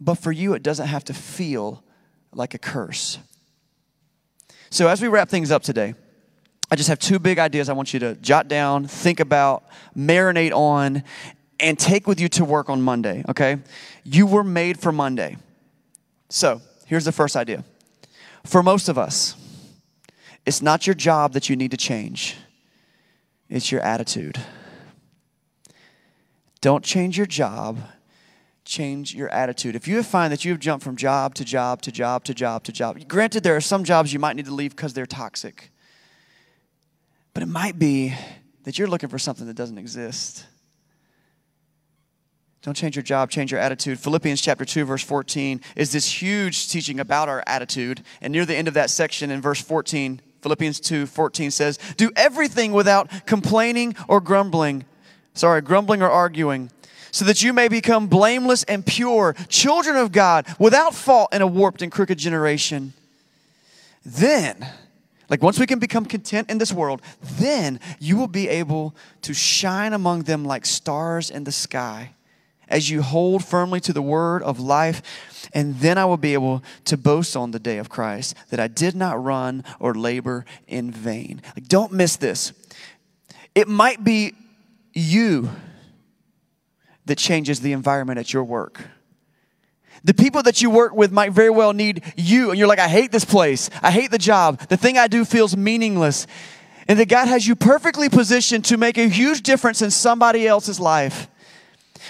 But 0.00 0.14
for 0.14 0.32
you, 0.32 0.54
it 0.54 0.62
doesn't 0.62 0.88
have 0.88 1.04
to 1.04 1.14
feel 1.14 1.84
like 2.34 2.54
a 2.54 2.58
curse. 2.58 3.18
So, 4.70 4.88
as 4.88 5.02
we 5.02 5.08
wrap 5.08 5.28
things 5.28 5.50
up 5.50 5.62
today, 5.62 5.94
I 6.70 6.76
just 6.76 6.88
have 6.88 6.98
two 6.98 7.18
big 7.18 7.38
ideas 7.38 7.68
I 7.68 7.74
want 7.74 7.92
you 7.92 8.00
to 8.00 8.14
jot 8.14 8.48
down, 8.48 8.86
think 8.86 9.20
about, 9.20 9.64
marinate 9.94 10.52
on, 10.52 11.04
and 11.60 11.78
take 11.78 12.06
with 12.06 12.18
you 12.18 12.28
to 12.30 12.44
work 12.44 12.70
on 12.70 12.80
Monday, 12.80 13.22
okay? 13.28 13.58
You 14.02 14.26
were 14.26 14.42
made 14.42 14.80
for 14.80 14.90
Monday. 14.90 15.36
So, 16.30 16.62
here's 16.86 17.04
the 17.04 17.12
first 17.12 17.36
idea. 17.36 17.64
For 18.44 18.62
most 18.62 18.88
of 18.88 18.96
us, 18.96 19.36
it's 20.46 20.62
not 20.62 20.86
your 20.86 20.94
job 20.94 21.34
that 21.34 21.48
you 21.48 21.56
need 21.56 21.70
to 21.70 21.76
change, 21.76 22.36
it's 23.48 23.70
your 23.70 23.82
attitude. 23.82 24.38
Don't 26.62 26.84
change 26.84 27.18
your 27.18 27.26
job, 27.26 27.78
change 28.64 29.14
your 29.14 29.28
attitude. 29.30 29.74
If 29.74 29.88
you 29.88 30.02
find 30.02 30.32
that 30.32 30.44
you 30.44 30.52
have 30.52 30.60
jumped 30.60 30.84
from 30.84 30.96
job 30.96 31.34
to 31.34 31.44
job 31.44 31.82
to 31.82 31.92
job 31.92 32.24
to 32.24 32.34
job 32.34 32.64
to 32.64 32.72
job, 32.72 33.08
granted, 33.08 33.42
there 33.42 33.56
are 33.56 33.60
some 33.60 33.84
jobs 33.84 34.12
you 34.12 34.18
might 34.18 34.36
need 34.36 34.46
to 34.46 34.54
leave 34.54 34.74
because 34.76 34.92
they're 34.92 35.06
toxic. 35.06 35.70
But 37.34 37.42
it 37.42 37.48
might 37.48 37.78
be 37.78 38.14
that 38.64 38.78
you're 38.78 38.88
looking 38.88 39.08
for 39.08 39.18
something 39.18 39.46
that 39.46 39.56
doesn't 39.56 39.78
exist. 39.78 40.46
Don't 42.62 42.76
change 42.76 42.94
your 42.94 43.02
job, 43.02 43.28
change 43.28 43.50
your 43.50 43.60
attitude. 43.60 43.98
Philippians 43.98 44.40
chapter 44.40 44.64
2, 44.64 44.84
verse 44.84 45.02
14 45.02 45.60
is 45.74 45.90
this 45.90 46.22
huge 46.22 46.68
teaching 46.68 47.00
about 47.00 47.28
our 47.28 47.42
attitude. 47.46 48.02
And 48.20 48.32
near 48.32 48.46
the 48.46 48.54
end 48.54 48.68
of 48.68 48.74
that 48.74 48.88
section 48.88 49.32
in 49.32 49.40
verse 49.40 49.60
14, 49.60 50.20
Philippians 50.42 50.78
2 50.78 51.06
14 51.06 51.50
says, 51.50 51.78
Do 51.96 52.10
everything 52.14 52.72
without 52.72 53.26
complaining 53.26 53.96
or 54.06 54.20
grumbling. 54.20 54.84
Sorry, 55.34 55.60
grumbling 55.60 56.02
or 56.02 56.10
arguing, 56.10 56.70
so 57.12 57.24
that 57.26 57.42
you 57.42 57.52
may 57.52 57.68
become 57.68 58.08
blameless 58.08 58.64
and 58.64 58.84
pure, 58.84 59.34
children 59.48 59.96
of 59.96 60.10
God, 60.10 60.46
without 60.58 60.94
fault 60.94 61.32
in 61.32 61.42
a 61.42 61.46
warped 61.46 61.82
and 61.82 61.92
crooked 61.92 62.18
generation. 62.18 62.94
Then, 64.04 64.66
like 65.28 65.42
once 65.42 65.58
we 65.58 65.66
can 65.66 65.78
become 65.78 66.04
content 66.04 66.50
in 66.50 66.58
this 66.58 66.72
world, 66.72 67.00
then 67.22 67.78
you 68.00 68.16
will 68.16 68.26
be 68.26 68.48
able 68.48 68.96
to 69.20 69.32
shine 69.32 69.92
among 69.92 70.22
them 70.22 70.44
like 70.44 70.66
stars 70.66 71.30
in 71.30 71.44
the 71.44 71.52
sky 71.52 72.14
as 72.68 72.88
you 72.88 73.02
hold 73.02 73.44
firmly 73.44 73.78
to 73.80 73.92
the 73.92 74.02
word 74.02 74.42
of 74.42 74.58
life. 74.58 75.02
And 75.52 75.78
then 75.80 75.98
I 75.98 76.06
will 76.06 76.16
be 76.16 76.32
able 76.32 76.64
to 76.86 76.96
boast 76.96 77.36
on 77.36 77.50
the 77.50 77.58
day 77.58 77.76
of 77.76 77.90
Christ 77.90 78.34
that 78.48 78.58
I 78.58 78.68
did 78.68 78.96
not 78.96 79.22
run 79.22 79.62
or 79.78 79.94
labor 79.94 80.46
in 80.66 80.90
vain. 80.90 81.42
Like, 81.54 81.68
don't 81.68 81.92
miss 81.92 82.16
this. 82.16 82.52
It 83.54 83.68
might 83.68 84.02
be 84.02 84.32
you 84.94 85.50
that 87.12 87.18
changes 87.18 87.60
the 87.60 87.74
environment 87.74 88.18
at 88.18 88.32
your 88.32 88.42
work. 88.42 88.86
The 90.02 90.14
people 90.14 90.42
that 90.44 90.62
you 90.62 90.70
work 90.70 90.94
with 90.94 91.12
might 91.12 91.32
very 91.32 91.50
well 91.50 91.74
need 91.74 92.02
you, 92.16 92.48
and 92.48 92.58
you're 92.58 92.66
like, 92.66 92.78
I 92.78 92.88
hate 92.88 93.12
this 93.12 93.26
place. 93.26 93.68
I 93.82 93.90
hate 93.90 94.10
the 94.10 94.16
job. 94.16 94.58
The 94.70 94.78
thing 94.78 94.96
I 94.96 95.08
do 95.08 95.26
feels 95.26 95.54
meaningless. 95.54 96.26
And 96.88 96.98
that 96.98 97.10
God 97.10 97.28
has 97.28 97.46
you 97.46 97.54
perfectly 97.54 98.08
positioned 98.08 98.64
to 98.64 98.78
make 98.78 98.96
a 98.96 99.10
huge 99.10 99.42
difference 99.42 99.82
in 99.82 99.90
somebody 99.90 100.48
else's 100.48 100.80
life. 100.80 101.28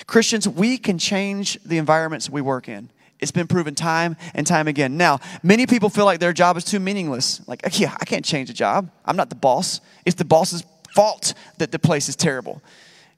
Christians, 0.07 0.49
we 0.49 0.79
can 0.79 0.99
change 0.99 1.59
the 1.65 1.79
environments 1.79 2.31
we 2.31 2.41
work 2.41 2.69
in. 2.69 2.88
It's 3.19 3.33
been 3.33 3.49
proven 3.49 3.75
time 3.75 4.17
and 4.35 4.47
time 4.47 4.69
again. 4.69 4.97
Now, 4.97 5.19
many 5.43 5.67
people 5.67 5.88
feel 5.88 6.05
like 6.05 6.21
their 6.21 6.33
job 6.33 6.57
is 6.57 6.62
too 6.65 6.79
meaningless. 6.79 7.41
Like, 7.49 7.62
yeah, 7.77 7.97
I 8.01 8.05
can't 8.05 8.25
change 8.25 8.51
a 8.51 8.55
job. 8.55 8.88
I'm 9.05 9.17
not 9.17 9.31
the 9.31 9.35
boss. 9.35 9.81
It's 10.07 10.15
the 10.15 10.25
boss's 10.25 10.62
fault 10.95 11.35
that 11.59 11.73
the 11.73 11.81
place 11.81 12.09
is 12.09 12.15
terrible. 12.15 12.62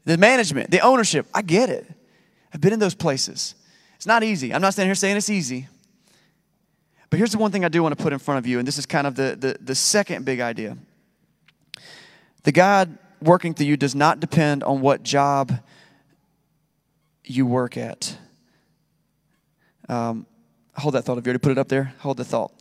The 0.04 0.18
management, 0.18 0.70
the 0.70 0.80
ownership, 0.80 1.26
I 1.32 1.42
get 1.42 1.70
it. 1.70 1.86
I've 2.52 2.60
been 2.60 2.72
in 2.72 2.78
those 2.78 2.94
places. 2.94 3.54
It's 3.96 4.06
not 4.06 4.22
easy. 4.22 4.52
I'm 4.52 4.60
not 4.60 4.74
standing 4.74 4.88
here 4.88 4.94
saying 4.94 5.16
it's 5.16 5.30
easy. 5.30 5.68
But 7.10 7.18
here's 7.18 7.32
the 7.32 7.38
one 7.38 7.50
thing 7.50 7.64
I 7.64 7.68
do 7.68 7.82
want 7.82 7.96
to 7.96 8.02
put 8.02 8.12
in 8.12 8.18
front 8.18 8.38
of 8.38 8.46
you, 8.46 8.58
and 8.58 8.66
this 8.66 8.76
is 8.76 8.86
kind 8.86 9.06
of 9.06 9.14
the, 9.14 9.36
the, 9.38 9.56
the 9.60 9.74
second 9.74 10.24
big 10.24 10.40
idea. 10.40 10.76
The 12.42 12.52
God 12.52 12.98
working 13.22 13.54
through 13.54 13.66
you 13.66 13.76
does 13.76 13.94
not 13.94 14.20
depend 14.20 14.62
on 14.62 14.80
what 14.80 15.02
job 15.02 15.52
you 17.24 17.46
work 17.46 17.76
at. 17.76 18.16
Um, 19.88 20.26
hold 20.76 20.94
that 20.94 21.02
thought. 21.02 21.16
Have 21.16 21.26
you 21.26 21.30
already 21.30 21.40
put 21.40 21.52
it 21.52 21.58
up 21.58 21.68
there? 21.68 21.94
Hold 22.00 22.18
the 22.18 22.24
thought. 22.24 22.52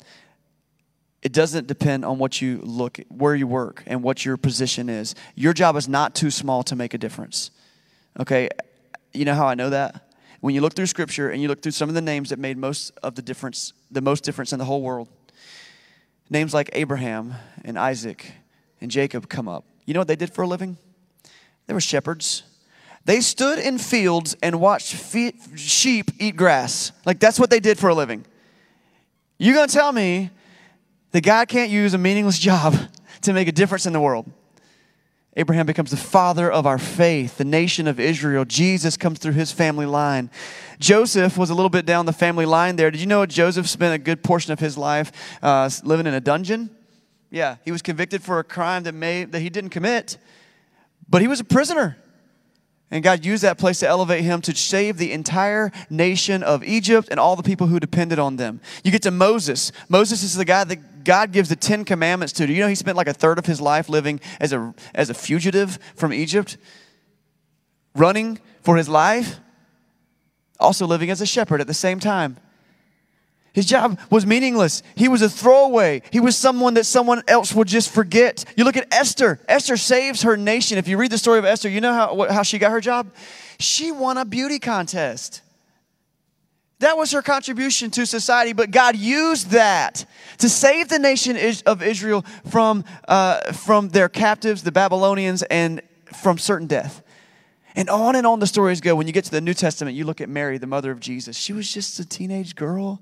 It 1.24 1.34
doesn't 1.34 1.66
depend 1.68 2.06
on 2.06 2.20
what 2.20 2.42
you 2.42 2.60
look, 2.62 3.00
where 3.10 3.34
you 3.34 3.48
work, 3.48 3.82
and 3.88 4.04
what 4.04 4.24
your 4.24 4.38
position 4.38 4.90
is. 4.90 5.16
Your 5.34 5.54
job 5.54 5.76
is 5.76 5.90
not 5.90 6.14
too 6.14 6.30
small 6.30 6.62
to 6.64 6.76
make 6.76 6.94
a 6.94 6.98
difference. 7.00 7.50
Okay, 8.20 8.50
you 9.14 9.26
know 9.26 9.34
how 9.34 9.48
I 9.48 9.56
know 9.56 9.72
that? 9.72 10.10
when 10.44 10.54
you 10.54 10.60
look 10.60 10.74
through 10.74 10.88
scripture 10.88 11.30
and 11.30 11.42
you 11.42 11.48
look 11.48 11.62
through 11.62 11.72
some 11.72 11.88
of 11.88 11.96
the 11.96 12.02
names 12.02 12.32
that 12.32 12.38
made 12.38 12.58
most 12.58 12.92
of 13.02 13.16
the 13.16 13.22
difference, 13.22 13.72
the 13.90 14.02
most 14.02 14.26
difference 14.26 14.52
in 14.52 14.60
the 14.60 14.66
whole 14.66 14.82
world, 14.82 15.08
names 16.30 16.54
like 16.54 16.70
Abraham 16.74 17.34
and 17.64 17.80
Isaac 17.80 18.30
and 18.82 18.92
Jacob 18.92 19.30
come 19.30 19.48
up. 19.48 19.64
You 19.86 19.94
know 19.94 20.02
what 20.02 20.10
they 20.10 20.18
did 20.18 20.34
for 20.34 20.42
a 20.42 20.48
living? 20.48 20.76
They 21.66 21.74
were 21.74 21.80
shepherds. 21.80 22.44
They 23.06 23.22
stood 23.22 23.58
in 23.58 23.78
fields 23.78 24.36
and 24.44 24.60
watched 24.60 25.16
sheep 25.56 26.12
eat 26.20 26.36
grass. 26.36 26.92
Like 27.06 27.22
that's 27.22 27.40
what 27.40 27.50
they 27.50 27.62
did 27.62 27.80
for 27.80 27.88
a 27.88 27.96
living. 27.96 28.26
You're 29.38 29.56
going 29.56 29.70
to 29.70 29.74
tell 29.74 29.94
me 29.94 30.30
that 31.14 31.22
God 31.22 31.48
can't 31.48 31.72
use 31.72 31.94
a 31.94 31.98
meaningless 31.98 32.38
job 32.38 32.76
to 33.22 33.34
make 33.34 33.48
a 33.48 33.52
difference 33.52 33.86
in 33.86 33.94
the 33.94 34.02
world? 34.02 34.30
Abraham 35.36 35.66
becomes 35.66 35.90
the 35.90 35.98
father 35.98 36.52
of 36.52 36.68
our 36.68 36.78
faith, 36.78 37.38
the 37.38 37.46
nation 37.46 37.88
of 37.88 38.00
Israel. 38.00 38.46
Jesus 38.46 38.98
comes 38.98 39.18
through 39.18 39.34
his 39.34 39.52
family 39.52 39.88
line. 39.88 40.30
Joseph 40.78 41.38
was 41.38 41.50
a 41.50 41.56
little 41.56 41.72
bit 41.72 41.88
down 41.88 42.06
the 42.06 42.14
family 42.14 42.46
line 42.46 42.76
there. 42.76 42.92
Did 42.92 43.02
you 43.02 43.08
know 43.08 43.26
Joseph 43.26 43.68
spent 43.68 43.96
a 43.96 43.98
good 43.98 44.24
portion 44.24 44.54
of 44.54 44.60
his 44.60 44.78
life 44.78 45.12
uh, 45.42 45.70
living 45.84 46.06
in 46.06 46.14
a 46.14 46.20
dungeon? 46.20 46.70
Yeah, 47.32 47.56
he 47.66 47.72
was 47.72 47.82
convicted 47.82 48.22
for 48.22 48.38
a 48.38 48.44
crime 48.44 48.84
that, 48.84 48.94
may, 48.94 49.24
that 49.24 49.40
he 49.40 49.50
didn't 49.50 49.72
commit, 49.72 50.18
But 51.10 51.22
he 51.22 51.28
was 51.28 51.40
a 51.40 51.44
prisoner. 51.44 51.98
And 52.94 53.04
God 53.04 53.26
used 53.26 53.42
that 53.42 53.58
place 53.58 53.80
to 53.80 53.88
elevate 53.88 54.24
him 54.24 54.40
to 54.42 54.56
save 54.56 54.98
the 54.98 55.14
entire 55.14 55.72
nation 55.90 56.44
of 56.44 56.64
Egypt 56.64 57.08
and 57.10 57.20
all 57.20 57.36
the 57.36 57.42
people 57.42 57.66
who 57.66 57.80
depended 57.80 58.20
on 58.20 58.36
them. 58.36 58.62
You 58.84 58.92
get 58.92 59.02
to 59.02 59.10
Moses. 59.10 59.72
Moses 59.90 60.22
is 60.22 60.36
the 60.36 60.46
guy 60.46 60.64
that 60.64 61.04
God 61.04 61.32
gives 61.32 61.50
the 61.50 61.56
Ten 61.56 61.86
Commandments 61.86 62.34
to. 62.34 62.46
Do 62.46 62.54
you 62.54 62.62
know 62.62 62.68
he 62.68 62.76
spent 62.76 62.96
like 62.96 63.08
a 63.08 63.14
third 63.14 63.40
of 63.40 63.48
his 63.48 63.60
life 63.60 63.90
living 63.90 64.20
as 64.40 64.54
a, 64.54 64.76
as 64.94 65.10
a 65.10 65.16
fugitive 65.16 65.80
from 65.96 66.14
Egypt? 66.14 66.58
Running 67.96 68.38
for 68.62 68.78
his 68.78 68.88
life, 68.88 69.40
also 70.60 70.86
living 70.86 71.10
as 71.10 71.20
a 71.20 71.26
shepherd 71.26 71.62
at 71.62 71.66
the 71.66 71.74
same 71.74 72.00
time. 72.00 72.38
His 73.54 73.68
job 73.68 74.00
was 74.10 74.26
meaningless. 74.26 74.82
He 74.96 75.08
was 75.08 75.22
a 75.22 75.30
throwaway. 75.30 76.02
He 76.12 76.20
was 76.20 76.36
someone 76.36 76.74
that 76.74 76.86
someone 76.86 77.22
else 77.28 77.54
would 77.54 77.68
just 77.68 77.92
forget. 77.92 78.44
You 78.58 78.64
look 78.64 78.78
at 78.78 78.92
Esther. 78.92 79.40
Esther 79.48 79.78
saves 79.78 80.24
her 80.24 80.36
nation. 80.36 80.80
If 80.80 80.88
you 80.88 80.98
read 80.98 81.12
the 81.12 81.20
story 81.20 81.38
of 81.38 81.46
Esther, 81.46 81.70
you 81.70 81.80
know 81.80 81.94
how, 81.94 82.28
how 82.32 82.42
she 82.42 82.58
got 82.58 82.72
her 82.72 82.82
job? 82.82 83.12
She 83.60 83.92
won 83.92 84.18
a 84.18 84.26
beauty 84.26 84.58
contest. 84.58 85.42
That 86.80 86.98
was 86.98 87.12
her 87.12 87.22
contribution 87.22 87.92
to 87.92 88.08
society, 88.08 88.54
but 88.54 88.72
God 88.72 88.98
used 88.98 89.52
that 89.52 90.04
to 90.40 90.50
save 90.50 90.90
the 90.90 91.00
nation 91.00 91.38
of 91.68 91.84
Israel 91.84 92.26
from, 92.48 92.84
uh, 93.08 93.54
from 93.54 93.90
their 93.90 94.10
captives, 94.10 94.64
the 94.64 94.72
Babylonians, 94.72 95.44
and 95.44 95.82
from 96.12 96.40
certain 96.40 96.68
death. 96.68 97.04
And 97.76 97.90
on 97.90 98.16
and 98.16 98.26
on 98.26 98.40
the 98.40 98.48
stories 98.48 98.82
go. 98.82 98.96
When 98.96 99.06
you 99.06 99.14
get 99.14 99.26
to 99.26 99.32
the 99.32 99.42
New 99.42 99.54
Testament, 99.54 99.96
you 99.96 100.06
look 100.06 100.22
at 100.22 100.28
Mary, 100.28 100.58
the 100.58 100.68
mother 100.68 100.92
of 100.92 101.00
Jesus. 101.00 101.38
She 101.38 101.54
was 101.54 101.72
just 101.72 102.00
a 102.00 102.06
teenage 102.06 102.56
girl 102.56 103.00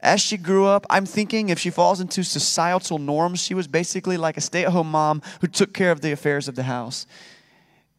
as 0.00 0.20
she 0.20 0.36
grew 0.36 0.66
up, 0.66 0.86
I'm 0.88 1.06
thinking 1.06 1.48
if 1.48 1.58
she 1.58 1.70
falls 1.70 2.00
into 2.00 2.22
societal 2.22 2.98
norms, 2.98 3.40
she 3.40 3.54
was 3.54 3.66
basically 3.66 4.16
like 4.16 4.36
a 4.36 4.40
stay 4.40 4.64
at 4.64 4.72
home 4.72 4.90
mom 4.90 5.22
who 5.40 5.48
took 5.48 5.74
care 5.74 5.90
of 5.90 6.00
the 6.00 6.12
affairs 6.12 6.46
of 6.46 6.54
the 6.54 6.62
house. 6.64 7.06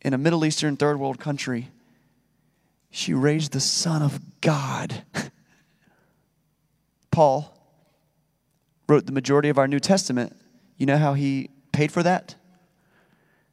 In 0.01 0.13
a 0.13 0.17
Middle 0.17 0.45
Eastern 0.45 0.77
third 0.77 0.97
world 0.97 1.19
country, 1.19 1.69
she 2.89 3.13
raised 3.13 3.51
the 3.51 3.59
Son 3.59 4.01
of 4.01 4.19
God. 4.39 5.03
Paul 7.11 7.53
wrote 8.87 9.05
the 9.05 9.11
majority 9.11 9.49
of 9.49 9.57
our 9.57 9.67
New 9.67 9.79
Testament. 9.79 10.35
You 10.77 10.85
know 10.85 10.97
how 10.97 11.15
he 11.15 11.49
paid 11.73 11.91
for 11.91 12.01
that? 12.03 12.35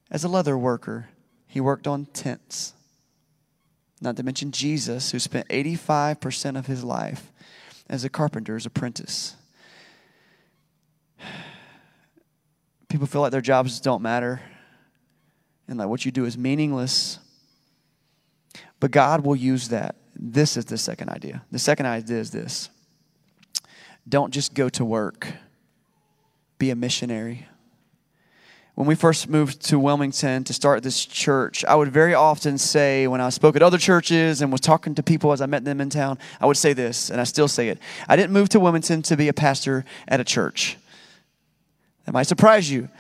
As 0.09 0.23
a 0.23 0.29
leather 0.29 0.57
worker, 0.57 1.09
he 1.49 1.61
worked 1.61 1.89
on 1.89 2.07
tents. 2.07 2.75
Not 4.01 4.17
to 4.17 4.23
mention 4.23 4.53
Jesus, 4.53 5.11
who 5.11 5.19
spent 5.19 5.49
85% 5.49 6.57
of 6.57 6.67
his 6.67 6.85
life 6.85 7.33
as 7.89 8.05
a 8.05 8.09
carpenter's 8.09 8.67
apprentice. 8.67 9.37
People 12.89 13.07
feel 13.07 13.21
like 13.21 13.33
their 13.33 13.41
jobs 13.41 13.81
don't 13.81 14.03
matter 14.03 14.41
and 15.69 15.79
like 15.79 15.89
what 15.89 16.05
you 16.05 16.13
do 16.13 16.25
is 16.25 16.39
meaningless. 16.39 17.19
But 18.81 18.91
God 18.91 19.25
will 19.25 19.37
use 19.37 19.69
that. 19.69 19.97
This 20.15 20.57
is 20.57 20.65
the 20.67 20.79
second 20.79 21.11
idea. 21.11 21.43
The 21.51 21.59
second 21.59 21.87
idea 21.87 22.19
is 22.19 22.31
this 22.31 22.71
don't 24.09 24.33
just 24.33 24.55
go 24.55 24.69
to 24.71 24.85
work, 24.85 25.29
be 26.59 26.71
a 26.71 26.77
missionary 26.77 27.47
when 28.77 28.87
we 28.87 28.95
first 28.95 29.31
moved 29.31 29.63
to 29.63 29.79
Wilmington 29.79 30.45
to 30.45 30.53
start 30.53 30.83
this 30.83 31.07
church, 31.07 31.65
I 31.65 31.75
would 31.75 31.91
very 31.91 32.13
often 32.13 32.59
say, 32.59 33.07
when 33.07 33.23
I 33.23 33.31
spoke 33.31 33.57
at 33.57 33.63
other 33.63 33.79
churches 33.79 34.43
and 34.43 34.53
was 34.53 34.61
talking 34.61 34.95
to 34.97 35.03
people 35.03 35.33
as 35.33 35.41
I 35.41 35.47
met 35.47 35.65
them 35.65 35.81
in 35.81 35.89
town, 35.89 36.19
I 36.43 36.47
would 36.47 36.59
say 36.59 36.75
this, 36.75 37.09
and 37.09 37.19
I 37.19 37.25
still 37.25 37.49
say 37.49 37.71
it. 37.71 37.79
I 38.07 38.17
didn't 38.17 38.35
move 38.35 38.51
to 38.51 38.61
Wilmington 38.61 39.01
to 39.05 39.17
be 39.17 39.29
a 39.29 39.33
pastor 39.33 39.87
at 40.07 40.21
a 40.21 40.25
church. 40.25 40.77
That 42.05 42.13
might 42.13 42.25
surprise 42.25 42.71
you. 42.71 42.91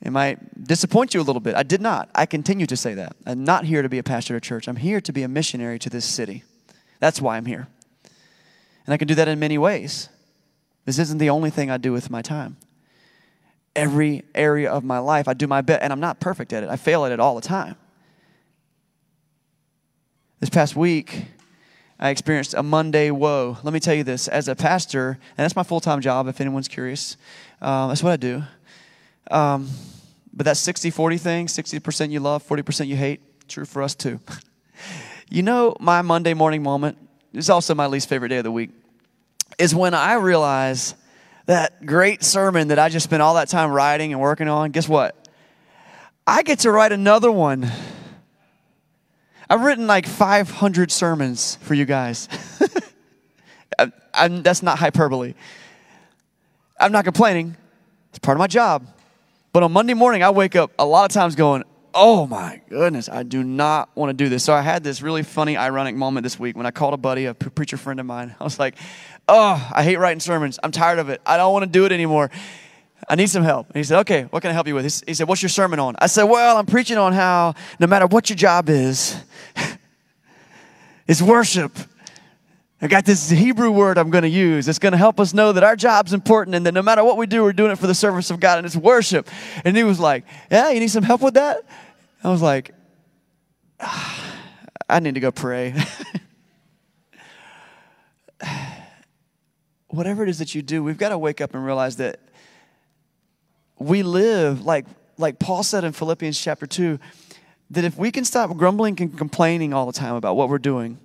It 0.00 0.12
might 0.12 0.64
disappoint 0.64 1.12
you 1.12 1.20
a 1.20 1.24
little 1.26 1.40
bit. 1.40 1.56
I 1.56 1.64
did 1.64 1.80
not. 1.80 2.08
I 2.14 2.24
continue 2.24 2.66
to 2.66 2.76
say 2.76 2.94
that. 2.94 3.16
I'm 3.26 3.42
not 3.42 3.64
here 3.64 3.82
to 3.82 3.88
be 3.88 3.98
a 3.98 4.04
pastor 4.04 4.36
at 4.36 4.38
a 4.38 4.40
church. 4.40 4.68
I'm 4.68 4.76
here 4.76 5.00
to 5.00 5.12
be 5.12 5.24
a 5.24 5.28
missionary 5.28 5.80
to 5.80 5.90
this 5.90 6.04
city. 6.04 6.44
That's 7.00 7.20
why 7.20 7.36
I'm 7.36 7.46
here. 7.46 7.66
And 8.86 8.94
I 8.94 8.96
can 8.96 9.08
do 9.08 9.16
that 9.16 9.26
in 9.26 9.40
many 9.40 9.58
ways. 9.58 10.08
This 10.84 11.00
isn't 11.00 11.18
the 11.18 11.30
only 11.30 11.50
thing 11.50 11.68
I 11.68 11.78
do 11.78 11.92
with 11.92 12.10
my 12.10 12.22
time 12.22 12.58
every 13.76 14.24
area 14.34 14.70
of 14.70 14.84
my 14.84 14.98
life. 14.98 15.28
I 15.28 15.34
do 15.34 15.46
my 15.46 15.60
best, 15.60 15.82
and 15.82 15.92
I'm 15.92 16.00
not 16.00 16.20
perfect 16.20 16.52
at 16.52 16.62
it. 16.62 16.68
I 16.68 16.76
fail 16.76 17.04
at 17.04 17.12
it 17.12 17.20
all 17.20 17.34
the 17.34 17.40
time. 17.40 17.76
This 20.40 20.50
past 20.50 20.74
week, 20.74 21.26
I 21.98 22.08
experienced 22.08 22.54
a 22.54 22.62
Monday 22.62 23.10
woe. 23.10 23.58
Let 23.62 23.74
me 23.74 23.80
tell 23.80 23.94
you 23.94 24.04
this 24.04 24.26
as 24.26 24.48
a 24.48 24.56
pastor, 24.56 25.18
and 25.36 25.44
that's 25.44 25.54
my 25.54 25.62
full 25.62 25.80
time 25.80 26.00
job 26.00 26.28
if 26.28 26.40
anyone's 26.40 26.68
curious. 26.68 27.16
Um, 27.60 27.88
that's 27.88 28.02
what 28.02 28.12
I 28.12 28.16
do. 28.16 28.42
Um, 29.30 29.68
but 30.32 30.44
that 30.46 30.56
60 30.56 30.90
40 30.90 31.18
thing 31.18 31.46
60% 31.46 32.10
you 32.10 32.20
love, 32.20 32.46
40% 32.46 32.86
you 32.86 32.96
hate, 32.96 33.20
true 33.48 33.64
for 33.64 33.82
us 33.82 33.94
too. 33.94 34.18
you 35.30 35.42
know, 35.42 35.76
my 35.78 36.02
Monday 36.02 36.32
morning 36.32 36.62
moment 36.62 36.96
is 37.32 37.50
also 37.50 37.74
my 37.74 37.86
least 37.86 38.08
favorite 38.08 38.30
day 38.30 38.38
of 38.38 38.44
the 38.44 38.50
week, 38.50 38.70
is 39.58 39.74
when 39.74 39.92
I 39.92 40.14
realize 40.14 40.94
that 41.46 41.84
great 41.84 42.22
sermon 42.22 42.68
that 42.68 42.78
I 42.78 42.88
just 42.88 43.04
spent 43.04 43.22
all 43.22 43.34
that 43.34 43.48
time 43.48 43.70
writing 43.70 44.12
and 44.12 44.20
working 44.20 44.48
on, 44.48 44.70
guess 44.70 44.88
what? 44.88 45.28
I 46.26 46.42
get 46.42 46.60
to 46.60 46.70
write 46.70 46.92
another 46.92 47.32
one. 47.32 47.70
I've 49.48 49.62
written 49.62 49.86
like 49.86 50.06
500 50.06 50.92
sermons 50.92 51.56
for 51.62 51.74
you 51.74 51.84
guys. 51.84 52.28
I, 53.78 53.90
I'm, 54.14 54.42
that's 54.42 54.62
not 54.62 54.78
hyperbole. 54.78 55.34
I'm 56.78 56.92
not 56.92 57.04
complaining. 57.04 57.56
It's 58.10 58.18
part 58.18 58.36
of 58.36 58.38
my 58.38 58.46
job. 58.46 58.86
But 59.52 59.64
on 59.64 59.72
Monday 59.72 59.94
morning, 59.94 60.22
I 60.22 60.30
wake 60.30 60.54
up 60.54 60.70
a 60.78 60.86
lot 60.86 61.10
of 61.10 61.12
times 61.12 61.34
going, 61.34 61.64
oh 61.94 62.26
my 62.26 62.60
goodness, 62.68 63.08
I 63.08 63.22
do 63.22 63.42
not 63.42 63.90
want 63.96 64.10
to 64.10 64.14
do 64.14 64.28
this. 64.28 64.44
So 64.44 64.54
I 64.54 64.60
had 64.62 64.84
this 64.84 65.02
really 65.02 65.22
funny, 65.22 65.56
ironic 65.56 65.96
moment 65.96 66.22
this 66.24 66.38
week 66.38 66.56
when 66.56 66.66
I 66.66 66.70
called 66.70 66.94
a 66.94 66.96
buddy, 66.96 67.26
a 67.26 67.34
preacher 67.34 67.76
friend 67.76 67.98
of 68.00 68.06
mine. 68.06 68.34
I 68.40 68.44
was 68.44 68.58
like, 68.58 68.76
oh, 69.28 69.70
I 69.74 69.82
hate 69.82 69.98
writing 69.98 70.20
sermons. 70.20 70.58
I'm 70.62 70.72
tired 70.72 70.98
of 70.98 71.08
it. 71.08 71.20
I 71.24 71.36
don't 71.36 71.52
want 71.52 71.64
to 71.64 71.70
do 71.70 71.84
it 71.84 71.92
anymore. 71.92 72.30
I 73.08 73.14
need 73.14 73.28
some 73.28 73.42
help. 73.42 73.68
And 73.68 73.76
he 73.76 73.82
said, 73.82 74.00
okay, 74.00 74.22
what 74.24 74.40
can 74.40 74.50
I 74.50 74.52
help 74.52 74.66
you 74.66 74.74
with? 74.74 74.84
He 75.06 75.14
said, 75.14 75.26
what's 75.26 75.42
your 75.42 75.48
sermon 75.48 75.78
on? 75.78 75.96
I 75.98 76.06
said, 76.06 76.24
well, 76.24 76.56
I'm 76.56 76.66
preaching 76.66 76.98
on 76.98 77.12
how 77.12 77.54
no 77.78 77.86
matter 77.86 78.06
what 78.06 78.28
your 78.28 78.36
job 78.36 78.68
is, 78.68 79.16
it's 81.08 81.22
worship. 81.22 81.76
I 82.82 82.86
got 82.86 83.04
this 83.04 83.28
Hebrew 83.28 83.70
word 83.70 83.98
I'm 83.98 84.10
going 84.10 84.22
to 84.22 84.28
use. 84.28 84.66
It's 84.66 84.78
going 84.78 84.92
to 84.92 84.98
help 84.98 85.20
us 85.20 85.34
know 85.34 85.52
that 85.52 85.62
our 85.62 85.76
job's 85.76 86.12
important 86.12 86.54
and 86.54 86.64
that 86.66 86.72
no 86.72 86.82
matter 86.82 87.04
what 87.04 87.16
we 87.16 87.26
do, 87.26 87.42
we're 87.42 87.52
doing 87.52 87.72
it 87.72 87.78
for 87.78 87.86
the 87.86 87.94
service 87.94 88.30
of 88.30 88.40
God 88.40 88.58
and 88.58 88.66
it's 88.66 88.76
worship. 88.76 89.28
And 89.64 89.76
he 89.76 89.84
was 89.84 90.00
like, 90.00 90.24
Yeah, 90.50 90.70
you 90.70 90.80
need 90.80 90.88
some 90.88 91.02
help 91.02 91.20
with 91.20 91.34
that? 91.34 91.62
I 92.22 92.30
was 92.30 92.42
like, 92.42 92.74
ah, 93.80 94.36
I 94.88 95.00
need 95.00 95.14
to 95.14 95.20
go 95.20 95.30
pray. 95.30 95.74
Whatever 99.90 100.22
it 100.22 100.28
is 100.28 100.38
that 100.38 100.54
you 100.54 100.62
do, 100.62 100.82
we've 100.82 100.98
got 100.98 101.10
to 101.10 101.18
wake 101.18 101.40
up 101.40 101.54
and 101.54 101.64
realize 101.64 101.96
that 101.96 102.20
we 103.78 104.02
live 104.02 104.64
like 104.64 104.86
like 105.18 105.38
Paul 105.38 105.62
said 105.62 105.84
in 105.84 105.92
Philippians 105.92 106.40
chapter 106.40 106.66
2 106.66 106.98
that 107.70 107.84
if 107.84 107.96
we 107.96 108.10
can 108.10 108.24
stop 108.24 108.56
grumbling 108.56 109.00
and 109.00 109.16
complaining 109.16 109.74
all 109.74 109.86
the 109.86 109.92
time 109.92 110.14
about 110.14 110.34
what 110.34 110.48
we're 110.48 110.58
doing, 110.58 110.98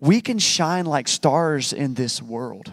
we 0.00 0.20
can 0.20 0.38
shine 0.38 0.86
like 0.86 1.06
stars 1.06 1.72
in 1.72 1.94
this 1.94 2.22
world. 2.22 2.72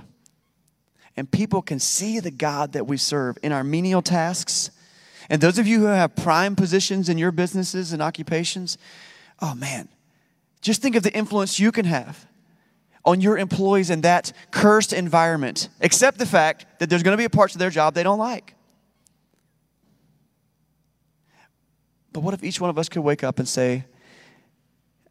And 1.15 1.29
people 1.29 1.61
can 1.61 1.79
see 1.79 2.19
the 2.19 2.31
God 2.31 2.73
that 2.73 2.87
we 2.87 2.97
serve 2.97 3.37
in 3.43 3.51
our 3.51 3.63
menial 3.63 4.01
tasks. 4.01 4.71
And 5.29 5.41
those 5.41 5.57
of 5.57 5.67
you 5.67 5.79
who 5.79 5.85
have 5.85 6.15
prime 6.15 6.55
positions 6.55 7.09
in 7.09 7.17
your 7.17 7.31
businesses 7.31 7.91
and 7.91 8.01
occupations, 8.01 8.77
oh 9.41 9.53
man, 9.53 9.89
just 10.61 10.81
think 10.81 10.95
of 10.95 11.03
the 11.03 11.13
influence 11.13 11.59
you 11.59 11.71
can 11.71 11.85
have 11.85 12.25
on 13.07 13.21
your 13.21 13.37
employees 13.37 13.89
in 13.89 14.01
that 14.01 14.33
cursed 14.51 14.91
environment, 14.91 15.69
except 15.79 16.19
the 16.19 16.25
fact 16.25 16.65
that 16.79 16.89
there's 16.89 17.03
going 17.03 17.17
to 17.17 17.23
be 17.23 17.27
parts 17.29 17.55
of 17.55 17.59
their 17.59 17.69
job 17.69 17.93
they 17.93 18.03
don't 18.03 18.19
like. 18.19 18.53
But 22.11 22.19
what 22.19 22.33
if 22.33 22.43
each 22.43 22.59
one 22.59 22.69
of 22.69 22.77
us 22.77 22.89
could 22.89 23.01
wake 23.01 23.23
up 23.23 23.39
and 23.39 23.47
say, 23.47 23.85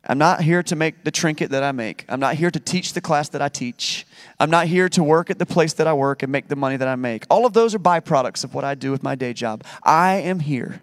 I'm 0.09 0.19
not 0.19 0.43
here 0.43 0.63
to 0.65 0.77
make 0.77 1.05
the 1.05 1.11
trinket 1.11 1.51
that 1.51 1.63
I 1.63 1.73
make. 1.73 2.05
I'm 2.09 2.21
not 2.21 2.35
here 2.35 2.51
to 2.51 2.61
teach 2.61 2.93
the 2.93 3.01
class 3.01 3.31
that 3.31 3.41
I 3.41 3.49
teach. 3.49 4.07
I'm 4.39 4.51
not 4.51 4.67
here 4.67 4.89
to 4.91 5.03
work 5.03 5.31
at 5.31 5.39
the 5.39 5.47
place 5.47 5.73
that 5.73 5.87
I 5.87 5.95
work 5.95 6.23
and 6.23 6.31
make 6.31 6.49
the 6.49 6.55
money 6.55 6.77
that 6.77 6.87
I 6.87 6.97
make. 6.97 7.25
All 7.31 7.47
of 7.47 7.55
those 7.55 7.75
are 7.75 7.79
byproducts 7.79 8.45
of 8.45 8.55
what 8.55 8.63
I 8.63 8.75
do 8.75 8.93
with 8.93 9.03
my 9.03 9.15
day 9.15 9.33
job. 9.33 9.65
I 9.83 10.17
am 10.17 10.41
here 10.41 10.83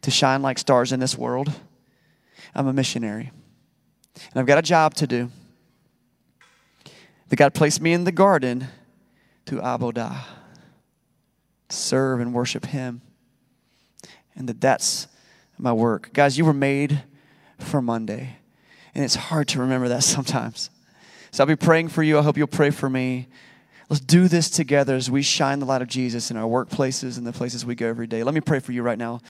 to 0.00 0.10
shine 0.10 0.42
like 0.42 0.58
stars 0.58 0.92
in 0.92 0.98
this 0.98 1.16
world. 1.16 1.52
I'm 2.54 2.66
a 2.66 2.72
missionary. 2.72 3.30
And 4.14 4.40
I've 4.40 4.46
got 4.46 4.58
a 4.58 4.62
job 4.62 4.94
to 4.94 5.06
do. 5.06 5.30
That 7.28 7.36
God 7.36 7.54
placed 7.54 7.80
me 7.80 7.92
in 7.92 8.04
the 8.04 8.12
garden 8.12 8.68
to 9.46 9.56
abodah, 9.56 10.24
serve 11.68 12.20
and 12.20 12.34
worship 12.34 12.66
Him. 12.66 13.02
And 14.36 14.48
that 14.48 14.60
that's 14.60 15.08
my 15.58 15.72
work. 15.72 16.12
Guys, 16.12 16.36
you 16.36 16.44
were 16.44 16.52
made 16.52 17.02
for 17.58 17.80
Monday. 17.80 18.38
And 18.94 19.04
it's 19.04 19.14
hard 19.14 19.48
to 19.48 19.60
remember 19.60 19.88
that 19.88 20.02
sometimes. 20.04 20.70
So 21.30 21.42
I'll 21.42 21.48
be 21.48 21.56
praying 21.56 21.88
for 21.88 22.02
you. 22.02 22.18
I 22.18 22.22
hope 22.22 22.36
you'll 22.36 22.46
pray 22.46 22.70
for 22.70 22.88
me. 22.88 23.28
Let's 23.90 24.00
do 24.00 24.28
this 24.28 24.48
together 24.48 24.94
as 24.96 25.10
we 25.10 25.22
shine 25.22 25.58
the 25.58 25.66
light 25.66 25.82
of 25.82 25.88
Jesus 25.88 26.30
in 26.30 26.36
our 26.36 26.48
workplaces 26.48 27.18
and 27.18 27.26
the 27.26 27.32
places 27.32 27.66
we 27.66 27.74
go 27.74 27.88
every 27.88 28.06
day. 28.06 28.22
Let 28.22 28.34
me 28.34 28.40
pray 28.40 28.60
for 28.60 28.72
you 28.72 28.82
right 28.82 28.96
now. 28.96 29.20